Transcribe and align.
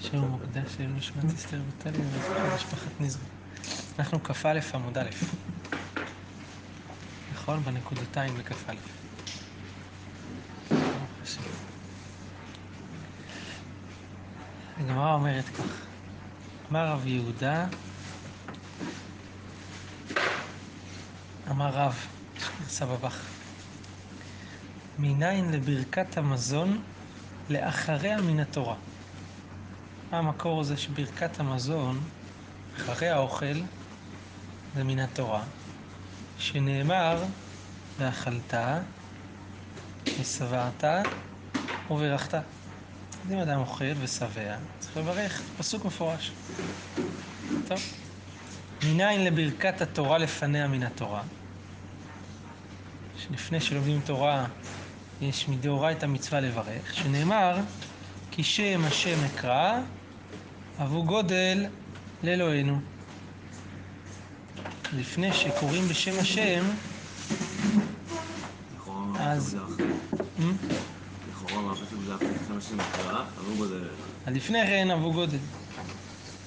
שם 0.00 0.18
מוקדש 0.18 0.74
של 0.76 0.86
נשמת 0.86 1.24
אסתר 1.34 1.60
וטלי 1.68 1.98
ולזכר 1.98 2.88
נזרי. 3.00 3.22
אנחנו 3.98 4.22
כ"א 4.22 4.58
עמוד 4.74 4.98
א', 4.98 5.08
נכון? 7.32 7.62
בנקודתיים 7.62 8.34
בכ"א. 8.34 8.74
הגמרא 14.80 15.14
אומרת 15.14 15.44
כך, 15.44 15.86
אמר 16.70 16.86
רב 16.92 17.06
יהודה, 17.06 17.66
אמר 21.50 21.70
רב, 21.70 22.06
סבבך, 22.68 23.26
מניין 24.98 25.50
לברכת 25.52 26.16
המזון 26.16 26.82
לאחריה 27.50 28.20
מן 28.20 28.40
התורה. 28.40 28.74
המקור 30.10 30.60
הזה 30.60 30.76
שברכת 30.76 31.40
המזון, 31.40 32.00
אחרי 32.76 33.08
האוכל, 33.08 33.60
זה 34.74 34.84
מן 34.84 34.98
התורה, 34.98 35.42
שנאמר, 36.38 37.24
ואכלת, 37.98 38.54
ושבעת, 40.20 40.84
וברכת. 41.90 42.34
אז 42.34 43.32
אם 43.32 43.38
אדם 43.38 43.58
אוכל 43.58 43.84
ושבע, 44.00 44.56
צריך 44.78 44.96
לברך, 44.96 45.42
פסוק 45.58 45.84
מפורש. 45.84 46.32
טוב. 47.68 47.80
מניין 48.82 49.24
לברכת 49.24 49.80
התורה 49.80 50.18
לפניה 50.18 50.68
מן 50.68 50.82
התורה? 50.82 51.22
שלפני 53.18 53.60
שלומדים 53.60 54.00
תורה 54.04 54.46
יש 55.22 55.48
מדאורייתא 55.48 56.06
מצווה 56.06 56.40
לברך, 56.40 56.94
שנאמר 56.94 57.56
כי 58.30 58.44
שם 58.44 58.84
השם 58.84 59.24
אקרא, 59.24 59.78
אבו 60.82 61.04
גודל 61.04 61.66
לאלוהינו. 62.22 62.80
לפני 64.96 65.32
שקוראים 65.32 65.88
בשם 65.88 66.12
השם, 66.20 66.64
אז... 69.18 69.56
לפני 74.26 74.66
כן 74.66 74.90
אבו 74.90 75.12
גודל. 75.12 75.38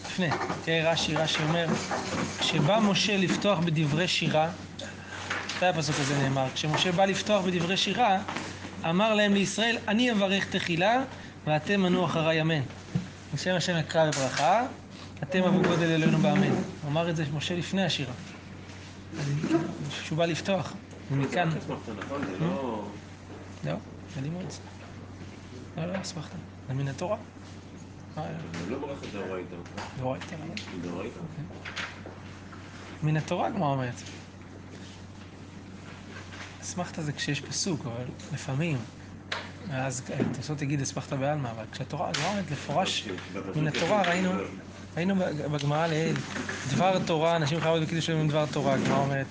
לפני. 0.06 0.28
תראה 0.66 0.92
רש"י, 0.92 1.16
רש"י 1.16 1.44
אומר, 1.44 1.68
כשבא 2.40 2.80
משה 2.80 3.18
לפתוח 3.18 3.60
בדברי 3.60 4.08
שירה, 4.08 4.50
מתי 5.56 5.66
הפסוק 5.66 5.96
הזה 6.00 6.18
נאמר? 6.18 6.48
כשמשה 6.54 6.92
בא 6.92 7.06
לפתוח 7.06 7.46
בדברי 7.46 7.78
שירה, 7.78 8.18
אמר 8.90 9.14
להם 9.14 9.34
לישראל, 9.34 9.78
אני 9.88 10.12
אברך 10.12 10.46
תחילה, 10.50 11.04
ואתם 11.48 11.82
מנו 11.82 12.06
אחריי 12.06 12.42
אמן. 12.42 12.62
בשם 13.34 13.56
השם 13.56 13.76
אקרא 13.76 14.12
בברכה, 14.12 14.66
אתם 15.24 15.44
אבו 15.44 15.62
גודל 15.62 15.92
אלוהינו 15.92 16.18
באמן. 16.18 16.54
אמר 16.88 17.10
את 17.10 17.16
זה 17.16 17.26
משה 17.34 17.56
לפני 17.56 17.84
השירה. 17.84 18.14
אז 19.20 19.26
כשהוא 20.02 20.18
בא 20.18 20.26
לפתוח, 20.26 20.74
ומכאן... 21.12 21.48
אסמכתה, 21.48 21.92
נכון? 22.00 22.22
זה 22.26 22.38
לא... 22.40 22.86
לא, 23.66 23.74
זה 24.16 24.22
לימוד. 24.22 24.46
לא, 25.78 25.86
לא 25.86 26.02
אסמכתה. 26.02 26.38
זה 26.68 26.74
מן 26.74 26.88
התורה. 26.88 27.18
אה, 28.18 28.24
זה 28.66 28.72
לא 28.72 28.80
ברכת 28.80 29.08
דאורייתא. 29.14 29.56
דאורייתא, 30.00 30.36
לא? 30.36 30.82
דאורייתא. 30.82 31.20
מן 33.04 33.18
התורה 33.18 33.48
הגמרא 33.48 33.70
אומרת. 33.70 33.94
אסמכתה 36.72 37.02
זה 37.02 37.14
כשיש 37.14 37.42
פסוק, 37.42 37.86
אבל 37.86 38.06
לפעמים, 38.34 38.78
אז 39.72 40.02
תעשו 40.32 40.56
תגיד 40.56 40.82
אסמכתה 40.82 41.16
בעלמא, 41.16 41.50
אבל 41.52 41.64
כשהתורה, 41.72 42.10
הגמרא 42.10 42.28
אומרת 42.30 42.52
לפורש, 42.52 43.08
מן 43.56 43.68
התורה 43.68 44.02
ראינו, 44.02 44.32
ראינו 44.98 45.16
בגמרא 45.52 45.88
לעיל, 45.88 46.16
דבר 46.70 47.00
תורה, 47.06 47.36
אנשים 47.36 47.60
חייבות 47.60 47.82
בקידוש 47.82 48.06
שלהם 48.06 48.28
דבר 48.28 48.46
תורה, 48.46 48.74
הגמרא 48.74 48.98
אומרת, 49.00 49.26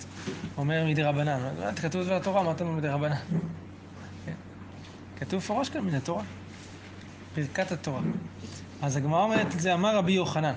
אומר 0.58 0.84
מדי 0.86 1.02
רבנן, 1.02 1.40
כתוב 1.82 2.02
דבר 2.02 2.18
תורה, 2.18 2.42
מה 2.42 2.50
אתה 2.50 2.64
אומר 2.64 2.76
מדי 2.76 2.88
רבנן? 2.88 3.16
כן. 4.26 4.32
כתוב 5.16 5.38
מפורש 5.38 5.68
כאן 5.68 5.80
מן 5.80 5.94
התורה, 5.94 6.22
ברכת 7.36 7.72
התורה. 7.72 8.00
אז 8.82 8.96
הגמרא 8.96 9.22
אומרת 9.22 9.54
את 9.54 9.60
זה, 9.60 9.74
אמר 9.74 9.96
רבי 9.96 10.12
יוחנן, 10.12 10.54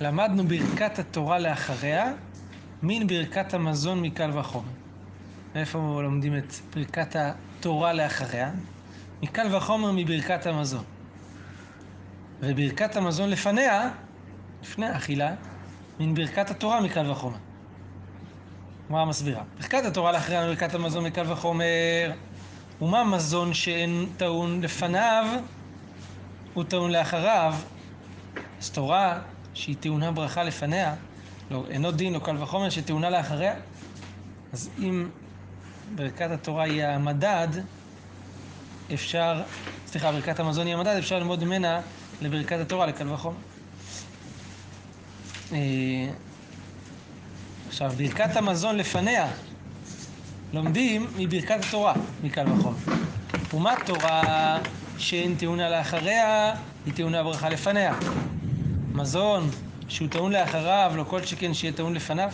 למדנו 0.00 0.48
ברכת 0.48 0.98
התורה 0.98 1.38
לאחריה, 1.38 2.12
מן 2.82 3.06
ברכת 3.06 3.54
המזון 3.54 4.02
מקל 4.02 4.38
וחומר. 4.38 4.75
איפה 5.56 6.00
לומדים 6.02 6.38
את 6.38 6.52
ברכת 6.74 7.16
התורה 7.16 7.92
לאחריה? 7.92 8.50
מקל 9.22 9.56
וחומר 9.56 9.92
מברכת 9.92 10.46
המזון. 10.46 10.84
וברכת 12.40 12.96
המזון 12.96 13.30
לפניה, 13.30 13.90
לפני 14.62 14.86
האכילה, 14.86 15.34
מן 16.00 16.14
ברכת 16.14 16.50
התורה 16.50 16.80
מקל 16.80 17.10
וחומר. 17.10 17.36
מה 18.90 19.04
מסבירה? 19.04 19.42
ברכת 19.56 19.84
התורה 19.84 20.12
לאחריה 20.12 20.44
מברכת 20.44 20.74
המזון 20.74 21.04
מקל 21.04 21.32
וחומר, 21.32 22.12
ומה 22.80 23.04
מזון 23.04 23.54
שאין 23.54 24.06
טעון 24.16 24.60
לפניו, 24.60 25.26
הוא 26.54 26.64
טעון 26.64 26.90
לאחריו. 26.90 27.54
אז 28.60 28.70
תורה 28.70 29.18
שהיא 29.54 29.76
טעונה 29.80 30.12
ברכה 30.12 30.42
לפניה, 30.42 30.94
לא, 31.50 31.64
אינו 31.70 31.90
דין 31.90 32.14
או 32.14 32.20
קל 32.20 32.42
וחומר 32.42 32.70
שטעונה 32.70 33.10
לאחריה. 33.10 33.54
אז 34.52 34.70
אם 34.78 35.08
ברכת 35.94 36.30
התורה 36.30 36.64
היא 36.64 36.84
המדד, 36.84 37.48
אפשר, 38.94 39.42
סליחה, 39.86 40.12
ברכת 40.12 40.40
המזון 40.40 40.66
היא 40.66 40.74
המדד, 40.74 40.96
אפשר 40.98 41.18
ללמוד 41.18 41.44
ממנה 41.44 41.80
לברכת 42.20 42.58
התורה, 42.60 42.86
לקל 42.86 43.12
וחומר. 43.12 43.36
אה, 45.52 45.58
עכשיו, 47.68 47.92
ברכת 47.96 48.36
המזון 48.36 48.76
לפניה, 48.76 49.28
לומדים 50.52 51.06
מברכת 51.16 51.56
התורה, 51.68 51.94
מקל 52.22 52.52
וחומר. 52.52 52.76
ומה 53.54 53.74
תורה 53.86 54.58
שאין 54.98 55.36
טעונה 55.36 55.70
לאחריה, 55.70 56.54
היא 56.86 56.94
טעונה 56.94 57.22
ברכה 57.22 57.48
לפניה. 57.48 57.94
מזון 58.92 59.50
שהוא 59.88 60.08
טעון 60.08 60.32
לאחריו, 60.32 60.92
לא 60.96 61.04
כל 61.04 61.22
שכן 61.22 61.54
שיהיה 61.54 61.72
טעון 61.72 61.94
לפניו. 61.94 62.30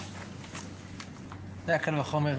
זה 1.67 1.75
הקל 1.75 1.99
וחומר. 1.99 2.37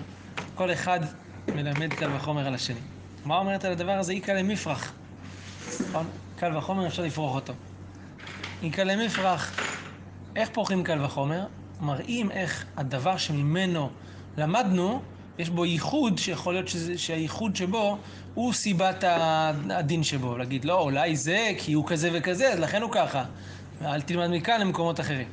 כל 0.56 0.72
אחד 0.74 1.00
מלמד 1.48 1.94
קל 1.94 2.16
וחומר 2.16 2.48
על 2.48 2.56
השני. 2.56 2.80
מה 3.26 3.38
אומרת 3.38 3.66
על 3.66 3.72
הדבר 3.72 3.92
הזה? 3.92 4.14
איכא 4.14 4.32
למפרח. 4.32 4.94
נכון? 5.90 6.08
קל 6.36 6.58
וחומר 6.58 6.88
אפשר 6.88 7.04
לפרוח 7.04 7.36
אותו. 7.36 7.54
איכא 8.64 8.82
למפרח, 8.82 9.60
איך 10.36 10.50
פורחים 10.54 10.84
קל 10.84 11.06
וחומר? 11.06 11.46
מראים 11.82 12.32
איך 12.32 12.66
הדבר 12.78 13.18
שממנו 13.18 13.90
למדנו, 14.38 15.02
יש 15.38 15.50
בו 15.50 15.66
ייחוד, 15.66 16.18
שיכול 16.18 16.54
להיות 16.54 16.68
שזה, 16.68 16.98
שהייחוד 16.98 17.56
שבו 17.56 17.98
הוא 18.34 18.54
סיבת 18.54 19.04
הדין 19.70 20.04
שבו. 20.04 20.38
להגיד, 20.38 20.66
לא, 20.66 20.80
אולי 20.80 21.16
זה, 21.16 21.52
כי 21.58 21.74
הוא 21.74 21.88
כזה 21.88 22.10
וכזה, 22.14 22.54
אז 22.54 22.60
לכן 22.60 22.82
הוא 22.82 22.92
ככה. 22.92 23.24
אל 23.82 24.02
תלמד 24.02 24.28
מכאן 24.28 24.62
למקומות 24.62 25.00
אחרים. 25.00 25.28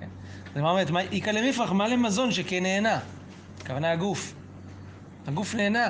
כן? 0.00 0.08
אז 0.54 0.62
מה 0.62 0.70
אומרת? 0.70 0.90
איכא 1.12 1.30
למפרח, 1.30 1.72
מה 1.72 1.88
למזון 1.88 2.32
שכן 2.32 2.62
נהנה? 2.62 2.98
הכוונה 3.62 3.90
הגוף. 3.90 4.34
הגוף 5.28 5.54
נהנה. 5.54 5.88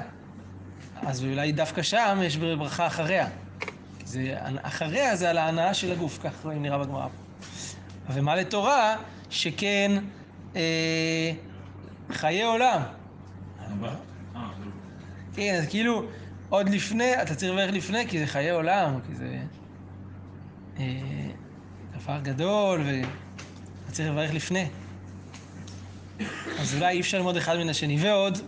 אז 1.03 1.25
אולי 1.25 1.53
דווקא 1.53 1.83
שם 1.83 2.19
יש 2.23 2.37
ברכה 2.37 2.87
אחריה. 2.87 3.29
זה, 4.05 4.37
אחריה 4.63 5.17
זה 5.17 5.31
על 5.31 5.39
ההנאה 5.39 5.75
של 5.75 5.93
הגוף, 5.93 6.19
כך 6.23 6.47
נראה 6.47 6.79
בגמרא 6.79 7.07
פה. 7.07 7.43
ומה 8.13 8.37
לתורה? 8.37 8.97
שכן 9.31 9.93
אה, 10.57 11.33
חיי 12.11 12.43
עולם. 12.43 12.83
כן, 15.35 15.55
אז 15.59 15.67
כאילו, 15.69 16.03
עוד 16.49 16.69
לפני, 16.69 17.23
אתה 17.23 17.35
צריך 17.35 17.53
לברך 17.53 17.71
לפני, 17.75 18.09
כי 18.09 18.19
זה 18.19 18.27
חיי 18.27 18.51
עולם, 18.51 19.01
כי 19.07 19.15
זה 19.15 19.39
אה, 20.79 20.85
דבר 22.03 22.19
גדול, 22.23 22.81
ואתה 22.87 23.93
צריך 23.93 24.09
לברך 24.11 24.35
לפני. 24.35 24.67
אז 26.61 26.75
אולי 26.75 26.95
אי 26.95 27.01
אפשר 27.01 27.19
ללמוד 27.19 27.37
אחד 27.37 27.57
מן 27.57 27.69
השני. 27.69 27.99
ועוד, 28.01 28.39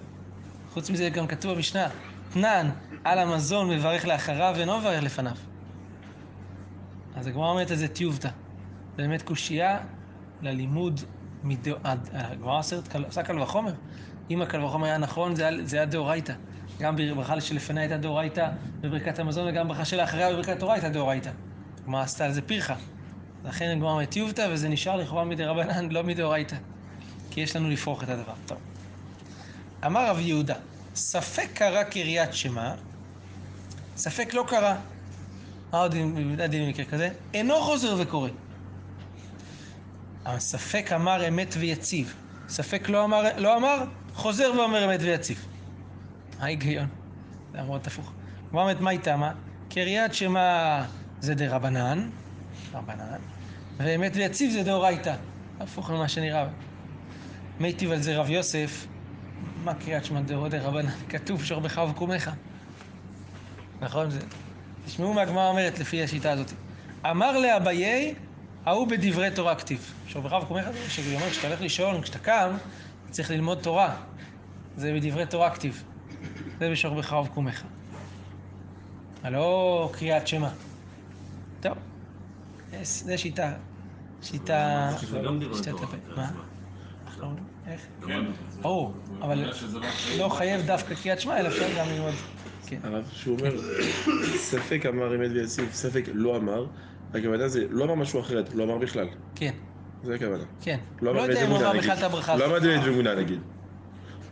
חוץ 0.72 0.90
מזה 0.90 1.08
גם 1.08 1.26
כתוב 1.26 1.54
במשנה, 1.54 1.88
תנן 2.32 2.70
על 3.04 3.18
המזון 3.18 3.70
מברך 3.70 4.04
לאחריו 4.04 4.54
ואינו 4.56 4.78
מברך 4.78 5.02
לפניו. 5.02 5.36
אז 7.14 7.26
הגמרא 7.26 7.50
אומרת 7.50 7.70
איזה 7.70 7.88
טיובתא. 7.88 8.28
באמת 8.96 9.22
קושייה 9.22 9.78
ללימוד 10.42 11.00
מדו... 11.42 11.76
הגמרא 12.12 12.58
עושה 13.06 13.22
קל 13.22 13.40
וחומר. 13.40 13.72
אם 14.30 14.42
הקל 14.42 14.64
וחומר 14.64 14.86
היה 14.86 14.98
נכון, 14.98 15.34
זה 15.34 15.48
היה, 15.48 15.64
זה 15.64 15.76
היה 15.76 15.86
דאורייתא. 15.86 16.34
גם 16.80 16.96
ברכה 16.96 17.40
שלפניה 17.40 17.82
הייתה 17.82 17.96
דאורייתא 17.96 18.48
בברכת 18.80 19.18
המזון, 19.18 19.48
וגם 19.48 19.68
ברכה 19.68 19.84
שלאחריה 19.84 20.32
בברכת 20.32 20.48
התורה 20.48 20.74
הייתה 20.74 20.88
דאורייתא. 20.88 21.30
הגמרא 21.82 22.02
עשתה 22.02 22.24
על 22.24 22.32
זה 22.32 22.42
פרחה. 22.42 22.74
לכן 23.44 23.70
הגמרא 23.76 23.90
אומרת 23.90 24.10
טיובתא, 24.10 24.48
וזה 24.50 24.68
נשאר 24.68 24.96
לכאורה 24.96 25.24
מדי 25.24 25.44
רבנן, 25.44 25.88
לא 25.88 26.04
מדאורייתא. 26.04 26.56
כי 27.30 27.40
יש 27.40 27.56
לנו 27.56 27.70
לפרוח 27.70 28.02
את 28.02 28.08
הדבר. 28.08 28.34
טוב. 28.46 28.69
אמר 29.86 30.10
רב 30.10 30.18
יהודה, 30.18 30.54
ספק 30.94 31.48
קרא 31.54 31.82
קריית 31.82 32.34
שמע, 32.34 32.74
ספק 33.96 34.34
לא 34.34 34.44
קרא. 34.48 34.74
מה 35.72 35.78
עוד 35.78 35.94
הדין 36.38 36.66
במקרה 36.66 36.84
כזה? 36.84 37.10
אינו 37.34 37.60
חוזר 37.60 37.96
וקורא. 37.98 38.28
אבל 40.26 40.38
ספק 40.38 40.90
אמר 40.94 41.28
אמת 41.28 41.54
ויציב. 41.58 42.14
ספק 42.48 42.88
לא 42.88 43.04
אמר, 43.04 43.22
לא 43.36 43.56
אמר, 43.56 43.84
חוזר 44.14 44.52
ואומר 44.56 44.84
אמת 44.84 45.00
ויציב. 45.00 45.46
מה 46.38 46.44
ההיגיון? 46.44 46.86
זה 47.52 47.60
אמור 47.60 47.74
להיות 47.74 47.86
הפוך. 47.86 48.12
אומרת, 48.52 48.80
מה 48.80 48.90
איתמה? 48.90 49.32
קריאת 49.68 50.14
שמע 50.14 50.82
זה 51.20 51.34
דה 51.34 51.56
רבנן, 51.56 52.10
רבנן, 52.72 53.20
ואמת 53.76 54.12
ויציב 54.16 54.52
זה 54.52 54.62
דאורייתא. 54.62 55.14
הפוך 55.60 55.90
ממה 55.90 56.08
שנראה. 56.08 56.48
מיטיב 57.60 57.92
על 57.92 58.02
זה 58.02 58.16
רב 58.16 58.30
יוסף, 58.30 58.86
מה 59.64 59.74
קריאת 59.74 60.04
שמע 60.04 60.20
דה 60.20 60.62
רבנן? 60.62 60.90
כתוב 61.08 61.44
שורבך 61.44 61.80
וקומך. 61.90 62.30
נכון? 63.80 64.10
זה... 64.10 64.20
תשמעו 64.86 65.14
מה 65.14 65.22
הגמרא 65.22 65.48
אומרת 65.48 65.78
לפי 65.78 66.02
השיטה 66.02 66.32
הזאת. 66.32 66.52
אמר 67.10 67.38
לאביי, 67.38 68.14
ההוא 68.64 68.86
בדברי 68.86 69.30
תורה 69.30 69.54
כתיב. 69.54 69.94
שורבך 70.06 70.42
וקומך 70.42 70.64
זה 70.72 70.90
שהיא 70.90 71.16
אומרת, 71.16 71.30
כשאתה 71.30 71.46
הולך 71.46 71.60
לישון, 71.60 72.02
כשאתה 72.02 72.18
קם, 72.18 72.50
צריך 73.10 73.30
ללמוד 73.30 73.58
תורה. 73.58 73.96
זה 74.76 74.92
בדברי 74.92 75.26
תורה 75.26 75.50
כתיב. 75.50 75.84
זה 76.58 76.70
בשורבך 76.70 77.12
ובקומך. 77.12 77.62
הלא 79.22 79.90
קריאת 79.92 80.26
שמע. 80.26 80.48
טוב, 81.60 81.72
זה 82.82 83.18
שיטה, 83.18 83.52
שיטה... 84.22 84.90
שיטת. 85.00 85.72
הפה. 85.82 85.96
מה? 86.16 86.30
לא, 87.18 87.28
איך? 87.66 87.80
למדנו. 88.02 88.30
ברור, 88.62 88.92
אבל 89.22 89.44
לא 90.18 90.28
חייב 90.28 90.66
דווקא 90.66 90.94
קריאת 90.94 91.20
שמע, 91.20 91.40
אלא 91.40 91.48
אפשר 91.48 91.66
גם 91.78 91.86
ללמוד. 91.88 92.14
כן. 92.66 92.78
הרב, 92.82 93.08
שהוא 93.12 93.36
אומר, 93.38 93.56
ספק 94.36 94.86
אמר 94.88 95.16
אמת 95.16 95.30
ויציב, 95.34 95.68
ספק 95.72 96.04
לא 96.12 96.36
אמר, 96.36 96.66
הכוונה 97.14 97.48
זה 97.48 97.64
לא 97.70 97.84
אמר 97.84 97.94
משהו 97.94 98.20
אחרת, 98.20 98.54
לא 98.54 98.64
אמר 98.64 98.78
בכלל. 98.78 99.06
כן, 99.34 99.50
זה 100.04 100.14
הכוונה. 100.14 100.44
כן. 100.60 100.78
לא 101.02 101.14
לא 101.14 101.20
אמר 101.20 101.30
יודע 101.30 101.40
אמת 101.40 101.48
אם 101.48 101.52
הוא 101.52 101.58
אמר 101.58 101.70
נגיד. 101.72 101.82
בכלל 101.82 101.96
את 101.98 102.02
הברכה 102.02 102.36
לא 102.36 102.44
הזאת. 102.44 102.62
אמר 102.62 102.76
אמת 102.76 102.84
ואמונה 102.86 103.14
נגיד. 103.14 103.40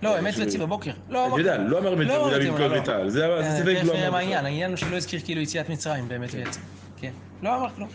לא, 0.02 0.18
אמת 0.18 0.34
ויציב 0.36 0.62
בבוקר. 0.62 0.92
לא 1.08 1.26
אני 1.26 1.38
יודע, 1.38 1.58
לא 1.58 1.78
אמר 1.78 1.94
אמת 1.94 2.06
לא 2.06 2.12
ואמונה 2.12 2.36
אמרתי, 2.36 2.50
במקום 2.50 2.62
אבל 2.64 2.74
לא. 2.74 2.80
בית"ל. 2.80 3.08
זה 3.08 3.26
אה, 3.26 3.56
ספק 3.56 3.76
לא 3.84 3.92
אמר 3.92 4.16
העניין. 4.16 4.44
העניין 4.44 4.70
הוא 4.70 4.76
שלא 4.76 4.96
הזכיר 4.96 5.20
כאילו 5.24 5.40
יציאת 5.40 5.68
מצרים 5.68 6.08
באמת 6.08 6.34
ויציב. 6.34 6.62
כן. 6.96 7.10
לא 7.42 7.56
אמר 7.56 7.68
כלום. 7.76 7.88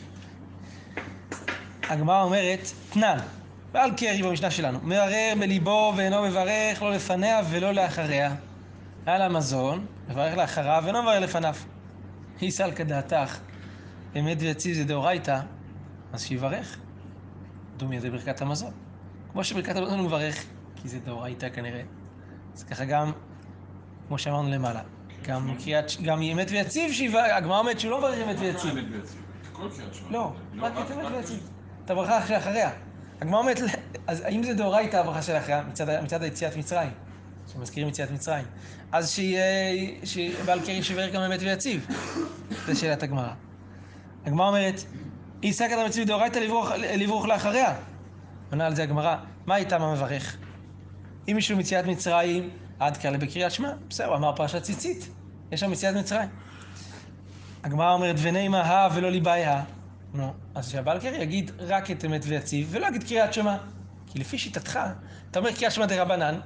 הגמרא 1.90 2.24
אומרת, 2.24 2.60
תנן, 2.94 3.18
ועל 3.74 3.92
קרי 3.98 4.24
במשנה 4.24 4.52
שלנו, 4.52 4.80
מערער 4.82 5.34
בליבו 5.40 5.94
ואינו 5.98 6.24
מברך 6.24 6.82
לא 6.82 6.92
לפניה 6.92 7.42
ולא 7.50 7.72
לאחריה. 7.72 8.36
על 9.06 9.22
המזון, 9.22 9.86
מברך 10.10 10.38
לאחריו 10.38 10.82
ואינו 10.86 11.02
מברך 11.02 11.22
לפניו. 11.22 11.56
היא 12.42 12.52
סלקא 12.52 12.84
דעתך, 12.84 13.40
אמת 14.20 14.38
ויציב 14.40 14.76
זה 14.76 14.84
דאורייתא, 14.84 15.40
אז 16.14 16.24
שיברך. 16.24 16.78
דומיה 17.78 18.00
זה 18.00 18.10
ברכת 18.10 18.42
המזון. 18.42 18.72
כמו 19.32 19.44
שברכת 19.44 19.76
המזון 19.76 20.00
הוא 20.00 20.08
מברך, 20.08 20.46
כי 20.76 20.90
זה 20.90 21.00
דאורייתא 21.00 21.50
כנראה. 21.50 21.82
אז 22.56 22.64
ככה 22.64 22.86
גם, 22.86 23.12
כמו 24.08 24.18
שאמרנו 24.18 24.50
למעלה, 24.50 24.82
גם 25.28 25.56
קריאת, 25.64 25.86
גם 26.04 26.22
אמת 26.22 26.48
ויציב 26.52 27.16
הגמרא 27.16 27.60
אומרת 27.60 27.80
שהוא 27.80 27.92
לא 27.92 27.98
מברך 27.98 28.28
אמת 28.28 28.36
ויציב. 28.40 28.74
שמע. 29.92 30.12
לא, 30.12 30.34
רק 30.60 30.74
אמת 30.78 31.12
ויציב. 31.12 31.50
את 31.86 31.90
הברכה 31.90 32.28
שאחריה. 32.28 32.72
הגמרא 33.22 33.40
אומרת, 33.40 33.60
אז 34.08 34.22
האם 34.22 34.44
זה 34.44 34.54
דאורייתא 34.54 34.98
הברכה 34.98 35.22
שלאחריה, 35.22 35.64
מצד, 35.64 36.04
מצד 36.04 36.24
היציאת 36.24 36.58
מצרים, 36.58 36.90
שמזכירים 37.54 37.90
יציאת 37.90 38.12
מצרים, 38.12 38.46
אז 38.92 39.12
שיהיה, 39.12 39.88
שבעל 40.04 40.60
קרי 40.60 40.84
שיברך 40.84 41.14
גם 41.14 41.22
אמת 41.22 41.40
ויציב. 41.42 41.88
זו 42.68 42.80
שאלת 42.80 43.04
הגמרא. 43.04 43.34
הגמרא 44.26 44.48
אומרת, 44.48 44.84
אי 45.44 45.54
סקת 45.54 45.78
המצוי 45.78 46.06
דאורייתא 46.06 46.40
לברוך, 46.40 46.72
לברוך 46.78 47.26
לאחריה. 47.26 47.76
עונה 48.52 48.66
על 48.66 48.76
זה 48.76 48.84
הגמרא, 48.84 49.16
מה 49.46 49.56
איתם 49.58 49.82
המברך? 49.82 50.38
אם 51.28 51.36
מישהו 51.36 51.58
מציאת 51.58 51.86
מצרים, 51.86 52.50
עד 52.80 52.98
כאלה 52.98 53.18
בקריאת 53.18 53.52
שמע, 53.52 53.72
בסדר, 53.90 54.08
הוא 54.08 54.16
אמר 54.16 54.36
פרשת 54.36 54.62
ציצית, 54.64 55.10
יש 55.52 55.60
שם 55.60 55.72
מציאת 55.72 55.96
מצרים. 55.96 56.30
הגמרא 57.64 57.94
אומרת, 57.94 58.16
ונימה 58.20 58.62
הא 58.62 58.90
ולא 58.94 59.12
ליבאי 59.12 59.46
הא. 59.46 59.62
נו, 60.14 60.34
אז 60.56 60.72
שהבעל 60.72 61.00
קרי 61.00 61.18
יגיד 61.18 61.52
רק 61.60 61.92
את 61.92 62.06
אמת 62.06 62.22
ויציב, 62.28 62.68
ולא 62.72 62.88
יגיד 62.88 63.04
קריאת 63.04 63.34
שמע. 63.34 63.58
כי 64.08 64.20
לפי 64.20 64.38
שיטתך, 64.38 64.80
אתה 65.32 65.40
אומר 65.40 65.52
קריאת 65.52 65.72
שמע 65.72 65.86
דה 65.86 66.02
רבנן, 66.02 66.40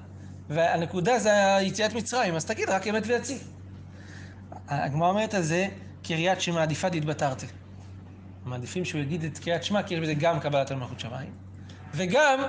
והנקודה 0.50 1.20
זה 1.20 1.56
היציאת 1.56 1.94
מצרים, 1.94 2.36
אז 2.36 2.46
תגיד 2.46 2.70
רק 2.70 2.88
אמת 2.88 3.04
ויציב. 3.08 3.52
הגמרא 4.68 5.10
אומרת 5.10 5.34
על 5.34 5.42
זה, 5.42 5.68
קריאת 6.04 6.42
שמע 6.42 6.64
עדיפה 6.64 6.90
דתבתרתי. 6.90 7.46
מעדיפים 8.46 8.86
שהוא 8.86 9.02
יגיד 9.02 9.24
את 9.24 9.40
קריאת 9.40 9.64
שמע, 9.64 9.84
כי 9.84 9.94
יש 9.94 10.00
בזה 10.00 10.14
גם 10.14 10.40
קבלת 10.40 10.72
על 10.72 10.78
מלכות 10.78 11.00
שמיים, 11.00 11.32
וגם 11.94 12.40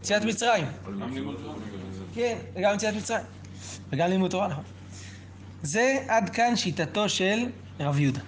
יציאת 0.00 0.24
מצרים. 0.24 0.66
גם. 1.00 1.14
כן, 2.14 2.38
וגם 2.54 2.74
יציאת 2.74 2.94
מצרים. 2.94 3.24
וגם 3.90 4.10
לימוד 4.10 4.30
תורה, 4.30 4.48
נכון. 4.48 4.64
זה 5.62 6.04
עד 6.08 6.30
כאן 6.30 6.56
שיטתו 6.56 7.08
של 7.08 7.38
רב 7.80 7.98
יהודה. 7.98 8.20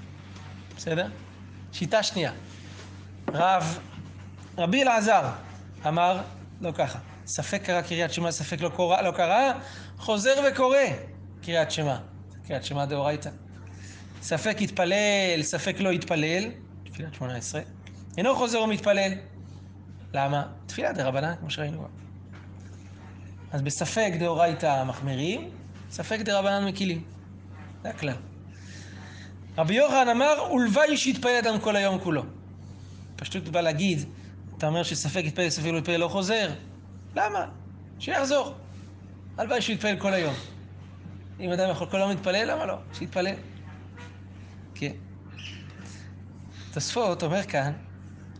בסדר? 0.76 1.08
שיטה 1.78 2.02
שנייה. 2.02 2.32
רב, 3.28 3.78
רבי 4.58 4.82
אלעזר 4.82 5.30
אמר, 5.86 6.22
לא 6.60 6.72
ככה, 6.72 6.98
ספק 7.26 7.62
קרא 7.62 7.80
קריאת 7.80 8.12
שמע, 8.12 8.32
ספק 8.32 8.60
לא 8.60 8.68
קרא, 8.76 9.02
לא 9.02 9.10
קרא, 9.10 9.52
חוזר 9.98 10.34
וקורא 10.48 10.78
קריאת 11.42 11.70
שמע. 11.70 11.96
קריאת 12.46 12.64
שמע 12.64 12.84
דאורייתא. 12.84 13.30
ספק 14.22 14.56
יתפלל, 14.60 15.42
ספק 15.42 15.76
לא 15.80 15.92
יתפלל, 15.92 16.44
תפילת 16.84 17.14
שמונה 17.14 17.36
עשרה, 17.36 17.60
אינו 18.16 18.36
חוזר 18.36 18.60
ומתפלל. 18.60 19.12
למה? 20.14 20.46
תפילה 20.66 20.92
דרבנן, 20.92 21.34
כמו 21.40 21.50
שראינו. 21.50 21.88
אז 23.52 23.62
בספק 23.62 24.12
דאורייתא 24.18 24.84
מחמירים, 24.84 25.50
ספק 25.90 26.20
דרבנן 26.20 26.64
מקילים. 26.64 27.04
זה 27.82 27.88
הכלל. 27.88 28.27
רבי 29.58 29.74
יוחנן 29.74 30.08
אמר, 30.08 30.52
ולוואי 30.54 30.96
שיתפלל 30.96 31.36
אדם 31.42 31.60
כל 31.60 31.76
היום 31.76 31.98
כולו. 31.98 32.22
פשוט 33.16 33.48
בא 33.48 33.60
להגיד, 33.60 34.08
אתה 34.58 34.66
אומר 34.66 34.82
שספק 34.82 35.22
יתפלל, 35.24 35.50
ספק 35.50 35.66
לא 35.66 35.78
יתפלל, 35.78 35.96
לא 35.96 36.08
חוזר. 36.08 36.50
למה? 37.16 37.46
שיחזור. 37.98 38.54
הלוואי 39.38 39.62
שהוא 39.62 39.74
יתפלל 39.74 39.96
כל 39.96 40.14
היום. 40.14 40.34
אם 41.40 41.52
אדם 41.52 41.70
יכול 41.70 41.86
כל 41.90 41.96
היום 41.96 42.10
להתפלל, 42.10 42.50
למה 42.50 42.66
לא? 42.66 42.74
שיתפלל. 42.92 43.34
כן. 44.74 44.92
תוספות 46.72 47.22
אומר 47.22 47.42
כאן, 47.42 47.72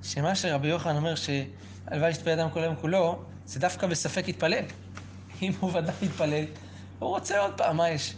שמה 0.02 0.34
שרבי 0.34 0.68
יוחנן 0.68 0.96
אומר 0.96 1.14
שהלוואי 1.14 2.14
שיתפלל 2.14 2.40
אדם 2.40 2.50
כל 2.50 2.62
היום 2.62 2.76
כולו, 2.76 3.22
זה 3.46 3.60
דווקא 3.60 3.86
בספק 3.86 4.28
יתפלל. 4.28 4.64
אם 5.42 5.52
הוא 5.60 5.70
ודאי 5.74 5.94
יתפלל, 6.02 6.44
הוא 6.98 7.08
רוצה 7.08 7.40
עוד 7.40 7.52
פעם, 7.56 7.76
מה 7.76 7.90
יש? 7.90 8.14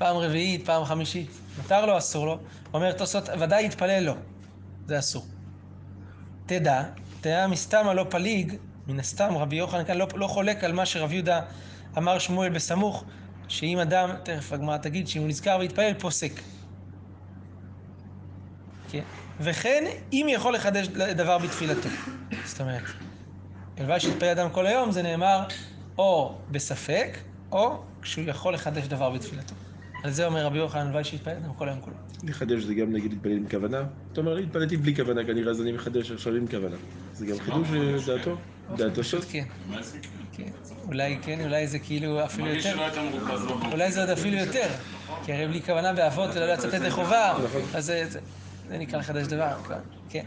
פעם 0.00 0.16
רביעית, 0.16 0.66
פעם 0.66 0.84
חמישית. 0.84 1.30
מותר 1.56 1.86
לו, 1.86 1.98
אסור 1.98 2.26
לו. 2.26 2.38
אומר 2.74 2.92
תוספות, 2.92 3.28
ודאי 3.40 3.64
יתפלל 3.64 4.04
לו. 4.04 4.14
זה 4.86 4.98
אסור. 4.98 5.26
תדע, 6.46 6.82
תדע 7.20 7.46
מסתמה 7.46 7.94
לא 7.94 8.06
פליג, 8.10 8.54
מן 8.86 9.00
הסתם 9.00 9.36
רבי 9.36 9.56
יוחנן 9.56 9.84
כאן 9.84 9.96
לא, 9.96 10.06
לא 10.14 10.26
חולק 10.26 10.64
על 10.64 10.72
מה 10.72 10.86
שרב 10.86 11.12
יהודה 11.12 11.40
אמר 11.98 12.18
שמואל 12.18 12.48
בסמוך, 12.48 13.04
שאם 13.48 13.78
אדם, 13.78 14.10
תכף 14.22 14.52
הגמרא 14.52 14.76
תגיד, 14.76 15.08
שאם 15.08 15.20
הוא 15.20 15.28
נזכר 15.28 15.56
והתפלל, 15.60 15.94
פוסק. 15.94 16.32
כן. 18.90 19.02
וכן, 19.40 19.84
אם 20.12 20.26
יכול 20.30 20.54
לחדש 20.54 20.86
דבר 20.88 21.38
בתפילתו. 21.38 21.88
זאת 22.44 22.60
אומרת, 22.60 22.82
הלוואי 23.78 24.00
שיתפלל 24.00 24.28
אדם 24.28 24.50
כל 24.50 24.66
היום, 24.66 24.92
זה 24.92 25.02
נאמר 25.02 25.44
או 25.98 26.38
בספק, 26.50 27.18
או 27.52 27.82
כשהוא 28.02 28.24
יכול 28.28 28.54
לחדש 28.54 28.86
דבר 28.86 29.10
בתפילתו. 29.10 29.54
על 30.02 30.10
זה 30.10 30.26
אומר 30.26 30.46
רבי 30.46 30.58
יוחנן, 30.58 30.86
הלוואי 30.86 31.04
שיתפלל 31.04 31.36
אדם 31.36 31.54
כל 31.54 31.68
היום 31.68 31.80
כולו. 31.80 31.96
לחדש 32.22 32.62
זה 32.62 32.74
גם 32.74 32.92
נגיד 32.92 33.12
להתפלל 33.12 33.32
עם 33.32 33.48
כוונה. 33.48 33.84
אתה 34.12 34.20
אומר 34.20 34.36
התפללתי 34.36 34.76
בלי 34.76 34.96
כוונה 34.96 35.24
כנראה, 35.24 35.50
אז 35.50 35.60
אני 35.60 35.72
מחדש 35.72 36.10
עכשיו 36.10 36.34
עם 36.34 36.46
כוונה. 36.46 36.76
זה 37.14 37.26
גם 37.26 37.36
חידוש? 37.38 37.68
דעתו 38.76 39.04
של? 39.04 39.20
פשוט 39.20 39.24
כן, 39.32 39.44
כן? 40.32 40.44
כן. 40.44 40.50
אולי 40.86 41.18
כן, 41.22 41.44
אולי 41.44 41.66
זה 41.66 41.78
כאילו 41.78 42.24
אפילו 42.24 42.48
יותר. 42.48 42.76
אולי 43.72 43.92
זה 43.92 44.00
עוד 44.00 44.10
אפילו 44.10 44.36
יותר. 44.36 44.68
כי 45.24 45.32
הרי 45.32 45.48
בלי 45.48 45.62
כוונה 45.62 45.92
באבות 45.92 46.30
ולא 46.34 46.52
לצאת 46.52 46.74
ידי 46.74 46.90
חובה, 46.90 47.38
נכון. 47.44 47.62
אז 47.74 47.84
זה, 47.86 48.20
נקרא 48.70 48.98
לחדש 48.98 49.26
דבר, 49.26 49.56
כן. 49.68 49.74
כן. 50.08 50.24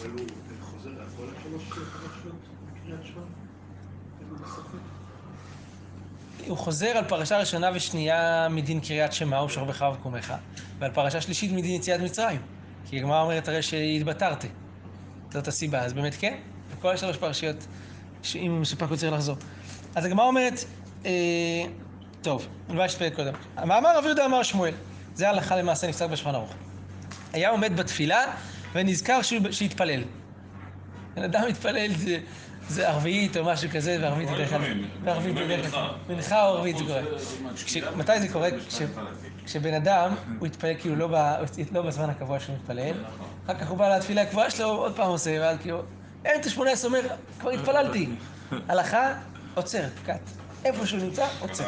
אבל 0.00 0.10
הוא 0.10 0.26
חוזר 0.60 0.90
השלוש 1.02 1.62
פרשות 1.68 2.48
בקריאת 2.66 3.04
שמע? 3.04 3.22
הוא 6.48 6.58
חוזר 6.58 6.86
על 6.86 7.04
פרשה 7.04 7.38
ראשונה 7.38 7.70
ושנייה 7.74 8.48
מדין 8.50 8.80
קריאת 8.80 9.12
שמע 9.12 9.42
ושרבך 9.42 9.86
וקומך, 9.94 10.34
ועל 10.78 10.90
פרשה 10.90 11.20
שלישית 11.20 11.52
מדין 11.52 11.70
יציאת 11.70 12.00
מצרים. 12.00 12.40
כי 12.90 12.98
הגמרא 12.98 13.22
אומרת 13.22 13.48
הרי 13.48 13.62
שהתבטרתי. 13.62 14.48
זאת 15.30 15.48
הסיבה, 15.48 15.80
אז 15.80 15.92
באמת 15.92 16.14
כן, 16.18 16.34
בכל 16.78 16.88
השלוש 16.88 17.16
פרשיות, 17.16 17.66
שאם 18.22 18.50
הוא 18.50 18.60
מסופק 18.60 18.88
הוא 18.88 18.96
צריך 18.96 19.12
לחזור. 19.12 19.36
אז 19.94 20.04
הגמרא 20.04 20.26
אומרת, 20.26 20.64
אה, 21.04 21.10
טוב, 22.22 22.46
הלוואי 22.68 22.88
שתפלג 22.88 23.14
קודם. 23.14 23.32
המאמר 23.56 23.98
רב 23.98 24.04
יהודה 24.04 24.26
אמר 24.26 24.42
שמואל, 24.42 24.74
זה 25.14 25.28
הלכה 25.28 25.56
למעשה 25.56 25.88
נפסק 25.88 26.10
בשולחן 26.10 26.34
ערוך. 26.34 26.54
היה 27.32 27.50
עומד 27.50 27.76
בתפילה 27.76 28.24
ונזכר 28.72 29.20
שהתפלל. 29.50 30.02
בן 31.14 31.22
אדם 31.22 31.42
מתפלל 31.48 31.90
זה, 32.70 32.74
זה 32.76 32.88
ערבית 32.88 33.36
או 33.36 33.44
משהו 33.44 33.68
כזה, 33.74 33.98
וערבית 34.00 34.28
בדרך 34.30 34.48
כלל, 34.50 34.58
לפעמים. 34.60 34.88
וערבית 35.04 35.34
בדרך 35.34 35.70
כלל, 35.70 35.88
מנחה. 36.08 36.46
או 36.48 36.56
ערבית 36.56 36.76
זה 36.78 36.84
קורה. 36.84 37.00
זה. 37.68 37.90
מתי 37.96 38.20
זה 38.20 38.28
קורה? 38.32 38.48
כש- 38.68 38.82
כשבן 39.44 39.74
אדם, 39.74 40.14
הוא 40.38 40.46
התפלל 40.46 40.74
כאילו 40.80 40.96
לא, 40.96 41.08
לא 41.72 41.82
בזמן 41.82 42.10
הקבוע 42.10 42.40
שהוא 42.40 42.56
מתפלל, 42.56 42.94
אחר 43.46 43.54
כך 43.54 43.68
הוא 43.68 43.78
בא 43.78 43.96
לתפילה 43.96 44.22
הקבועה 44.22 44.50
שלו, 44.50 44.68
עוד 44.68 44.96
פעם 44.96 45.08
עושה, 45.08 45.36
ואז 45.40 45.56
כאילו, 45.60 45.82
אמצע 46.36 46.50
שמונה 46.50 46.70
עשרה 46.70 46.88
אומר, 46.88 47.00
כבר 47.40 47.50
התפללתי. 47.50 48.08
הלכה, 48.68 49.12
עוצר, 49.54 49.82
קאט. 50.06 50.20
איפה 50.64 50.86
שהוא 50.86 51.00
נמצא, 51.00 51.26
עוצר. 51.40 51.64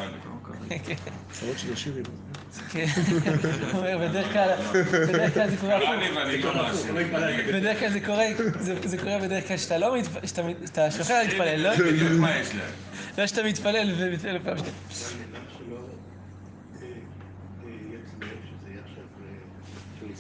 כן, 0.85 0.95
של 1.57 1.73
השירים. 1.73 2.05
כן. 2.71 2.87
בדרך 4.01 4.33
כלל, 4.33 5.49
זה 5.51 5.57
קורה 5.61 5.77
הפוך. 5.77 5.91
לא 5.91 6.13
מאשים. 6.13 7.47
בדרך 7.53 7.81
כלל 7.81 7.91
זה 7.91 8.01
קורה, 8.01 8.25
זה, 8.61 8.99
קורה 8.99 9.19
בדרך 9.19 9.49
כלל 9.49 9.57
שאתה 9.57 9.79
לא 9.79 9.99
מתפלל, 9.99 10.27
שאתה, 10.67 10.91
שוכר 10.91 11.23
להתפלל, 11.23 11.61
לא? 11.61 11.77
בדיוק 11.77 12.13
מה 12.13 12.39
יש 12.39 12.49
להם. 12.55 12.71
לא 13.19 13.27
שאתה 13.27 13.43
מתפלל 13.43 13.95
ומתפלל 13.99 14.39
פעם 14.39 14.57
שנייה. 14.59 14.73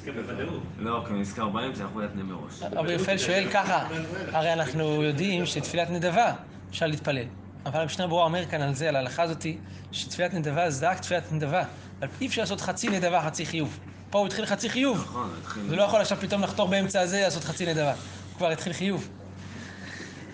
אה, 0.07 0.13
אה, 0.17 0.41
אה. 0.41 0.45
לא, 0.79 1.03
כי 1.07 1.13
הוא 1.13 1.21
נזכר 1.21 1.49
באמצע, 1.49 1.85
יכול 1.85 2.03
להתנה 2.03 2.23
מראש. 2.23 2.63
רבי 2.73 2.95
רפאל 2.95 3.19
שואל 3.19 3.49
ככה, 3.53 3.87
הרי 4.33 4.53
אנחנו 4.53 5.03
יודעים 5.03 5.47
שתפילת 5.47 5.91
נדבה 5.91 6.33
אפשר 6.71 6.87
להתפלל. 6.87 7.27
אבל 7.67 7.81
המשנה 7.81 8.07
ברורה 8.07 8.25
אומר 8.25 8.47
כאן 8.47 8.63
על 8.63 8.75
זה, 8.75 8.89
על 8.89 8.97
ההלכה 8.97 9.23
הזאתי, 9.23 9.59
שתפילת 9.93 10.35
נדבה 10.35 10.71
זה 10.71 10.91
רק 10.91 11.01
תפילת 11.01 11.33
נדבה. 11.33 11.65
אבל 12.03 12.11
אי 12.21 12.27
אפשר 12.27 12.43
לעשות 12.43 12.61
חצי 12.61 12.89
נדבה, 12.89 13.23
חצי 13.23 13.47
חיוב. 13.47 13.79
פה 14.11 14.19
הוא 14.19 14.27
התחיל 14.27 14.47
חצי 14.47 14.69
חיוב. 14.69 14.99
נכון, 14.99 15.31
התחיל... 15.41 15.63
זה 15.69 15.77
לא 15.77 15.83
יכול 15.83 16.01
עכשיו 16.01 16.19
פתאום 16.21 16.43
לחתור 16.43 16.69
באמצע 16.69 17.01
הזה, 17.01 17.21
לעשות 17.21 17.45
חצי 17.45 17.67
נדבה. 17.67 17.91
הוא 17.93 18.37
כבר 18.37 18.51
התחיל 18.51 18.73
חיוב. 18.73 19.09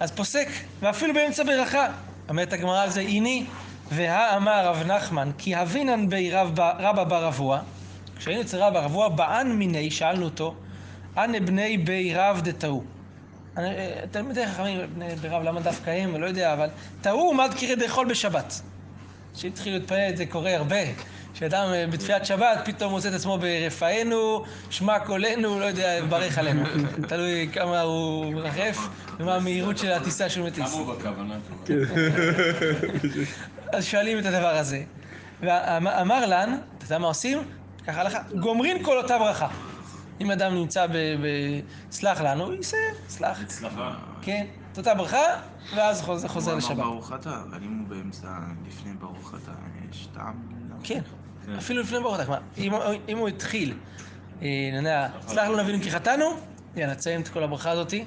אז 0.01 0.11
פוסק, 0.11 0.49
ואפילו 0.81 1.15
באמצע 1.15 1.45
ברכה. 1.45 1.87
אומרת 2.29 2.53
הגמרא 2.53 2.83
על 2.83 2.91
זה, 2.91 3.01
הנה, 3.01 3.47
והאמר 3.91 4.67
רב 4.67 4.83
נחמן, 4.87 5.31
כי 5.39 5.55
הבינן 5.55 6.09
בי 6.09 6.31
רב 6.31 6.61
רבא 6.61 7.05
בר 7.05 7.29
אבוה, 7.29 7.61
כשהיינו 8.19 8.43
אצל 8.43 8.63
רבא 8.63 8.85
רבוה, 8.85 9.09
באן 9.09 9.53
מיני, 9.53 9.91
שאלנו 9.91 10.25
אותו, 10.25 10.55
אנה 11.17 11.41
בני 11.41 11.79
בי 11.79 12.15
רב 12.15 12.41
דתאו. 12.45 12.83
אה, 13.59 14.01
תלמידי 14.11 14.47
חכמים, 14.47 14.81
בני 14.95 15.17
בי 15.17 15.29
רב, 15.29 15.43
למה 15.43 15.61
דווקא 15.61 15.91
הם, 15.91 16.17
לא 16.21 16.27
יודע, 16.27 16.53
אבל 16.53 16.69
טעו 17.01 17.35
מד 17.35 17.51
קירי 17.57 17.77
דאכול 17.77 18.09
בשבת. 18.09 18.61
כשהתחילו 19.35 19.79
להתפלל, 19.79 20.17
זה 20.17 20.27
קורה 20.27 20.57
הרבה. 20.57 20.77
שאדם 21.39 21.69
אה, 21.73 21.87
בתפילת 21.87 22.27
שבת 22.27 22.59
פתאום 22.65 22.93
מוצא 22.93 23.09
את 23.09 23.15
עצמו 23.15 23.39
ברפאנו, 23.39 24.45
שמע 24.71 24.99
קולנו, 24.99 25.61
לא 25.61 25.65
יודע, 25.65 26.05
ברך 26.09 26.39
עלינו. 26.39 26.63
תלוי 27.09 27.49
כמה 27.53 27.81
הוא 27.81 28.33
מרחף 28.35 28.89
ומה 29.21 29.35
המהירות 29.35 29.79
של 29.79 29.93
הטיסה 29.93 30.31
שהוא 30.31 30.47
מטיס. 30.47 30.73
כמה 30.73 30.83
הוא 30.83 30.95
בכוונה. 30.95 31.35
אז 33.73 33.85
שואלים 33.85 34.19
את 34.19 34.25
הדבר 34.27 34.57
הזה. 34.57 34.83
ואמר 35.41 36.27
לן, 36.27 36.59
אתה 36.79 36.85
יודע 36.85 36.99
מה 36.99 37.07
עושים? 37.07 37.39
ככה 37.87 38.01
הלכה, 38.01 38.19
גומרין 38.41 38.85
כל 38.85 38.99
אותה 38.99 39.19
ברכה. 39.19 39.49
אם 40.21 40.31
אדם 40.31 40.55
נמצא 40.55 40.87
ב... 40.87 40.93
ב- 40.93 41.61
סלח 41.91 42.21
לנו, 42.21 42.45
הוא 42.45 42.55
יסיים, 42.55 42.95
סלח. 43.09 43.41
הצלחה. 43.43 43.95
כן, 44.23 44.47
את 44.73 44.79
אותה 44.79 44.95
ברכה, 44.95 45.23
ואז 45.75 46.03
חוזר, 46.03 46.29
חוזר 46.29 46.51
הוא 46.51 46.59
לשבת. 46.59 46.71
אמר 46.71 46.85
ברוך 46.85 47.13
אתה, 47.13 47.43
אבל 47.51 47.59
אם 47.63 47.79
הוא 47.79 47.89
באמצע, 47.89 48.29
לפני 48.67 48.93
ברוך 48.93 49.35
אתה, 49.43 49.53
יש 49.91 50.09
טעם? 50.15 50.49
כן, 50.83 51.01
אפילו 51.59 51.83
לפני 51.83 52.01
ברוך 52.01 52.21
אתה. 52.21 52.35
אם, 52.59 52.73
אם 53.09 53.19
הוא 53.19 53.29
התחיל, 53.29 53.75
אה, 54.43 54.47
אני 54.71 54.77
יודע, 54.77 55.09
סלח 55.27 55.49
לנו 55.49 55.57
נבינו 55.63 55.83
כי 55.83 55.91
חטאנו, 55.91 56.25
יאללה, 56.77 56.95
תסיים 56.95 57.21
את 57.21 57.29
כל 57.29 57.43
הברכה 57.43 57.71
הזאתי, 57.71 58.05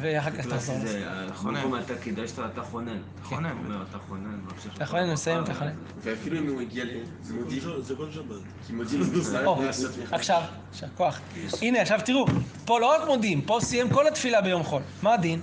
ואחר 0.00 0.30
כך 0.30 0.46
תחזור 0.46 0.76
לזה. 0.76 0.88
זה, 0.88 1.06
המקום 1.40 1.76
אתה 1.78 1.94
קידשת, 2.02 2.38
אתה 2.38 2.62
חונן. 2.62 2.88
אתה 3.16 3.24
חונן. 3.24 3.50
אומר, 3.64 3.82
אתה 3.90 3.98
חונן. 4.08 4.38
אתה 4.76 4.86
חונן, 4.86 5.12
מסיים, 5.12 5.44
אתה 5.44 5.54
חונן. 5.54 5.72
ואפילו 6.02 6.38
אם 6.38 6.48
הוא 6.48 6.60
הגיע 6.60 6.84
למודים, 7.30 7.62
זה 7.80 7.94
כל 7.96 8.10
שבת. 8.12 8.36
כי 8.66 8.72
מודים 8.72 9.00
לא. 9.32 9.60
עכשיו, 10.12 10.42
יישר 10.72 10.86
כוח. 10.96 11.20
הנה, 11.62 11.80
עכשיו 11.80 12.00
תראו, 12.04 12.26
פה 12.64 12.80
לא 12.80 12.96
רק 12.96 13.06
מודים, 13.08 13.42
פה 13.42 13.58
סיים 13.62 13.90
כל 13.90 14.06
התפילה 14.08 14.40
ביום 14.40 14.62
חול. 14.62 14.82
מה 15.02 15.14
הדין? 15.14 15.40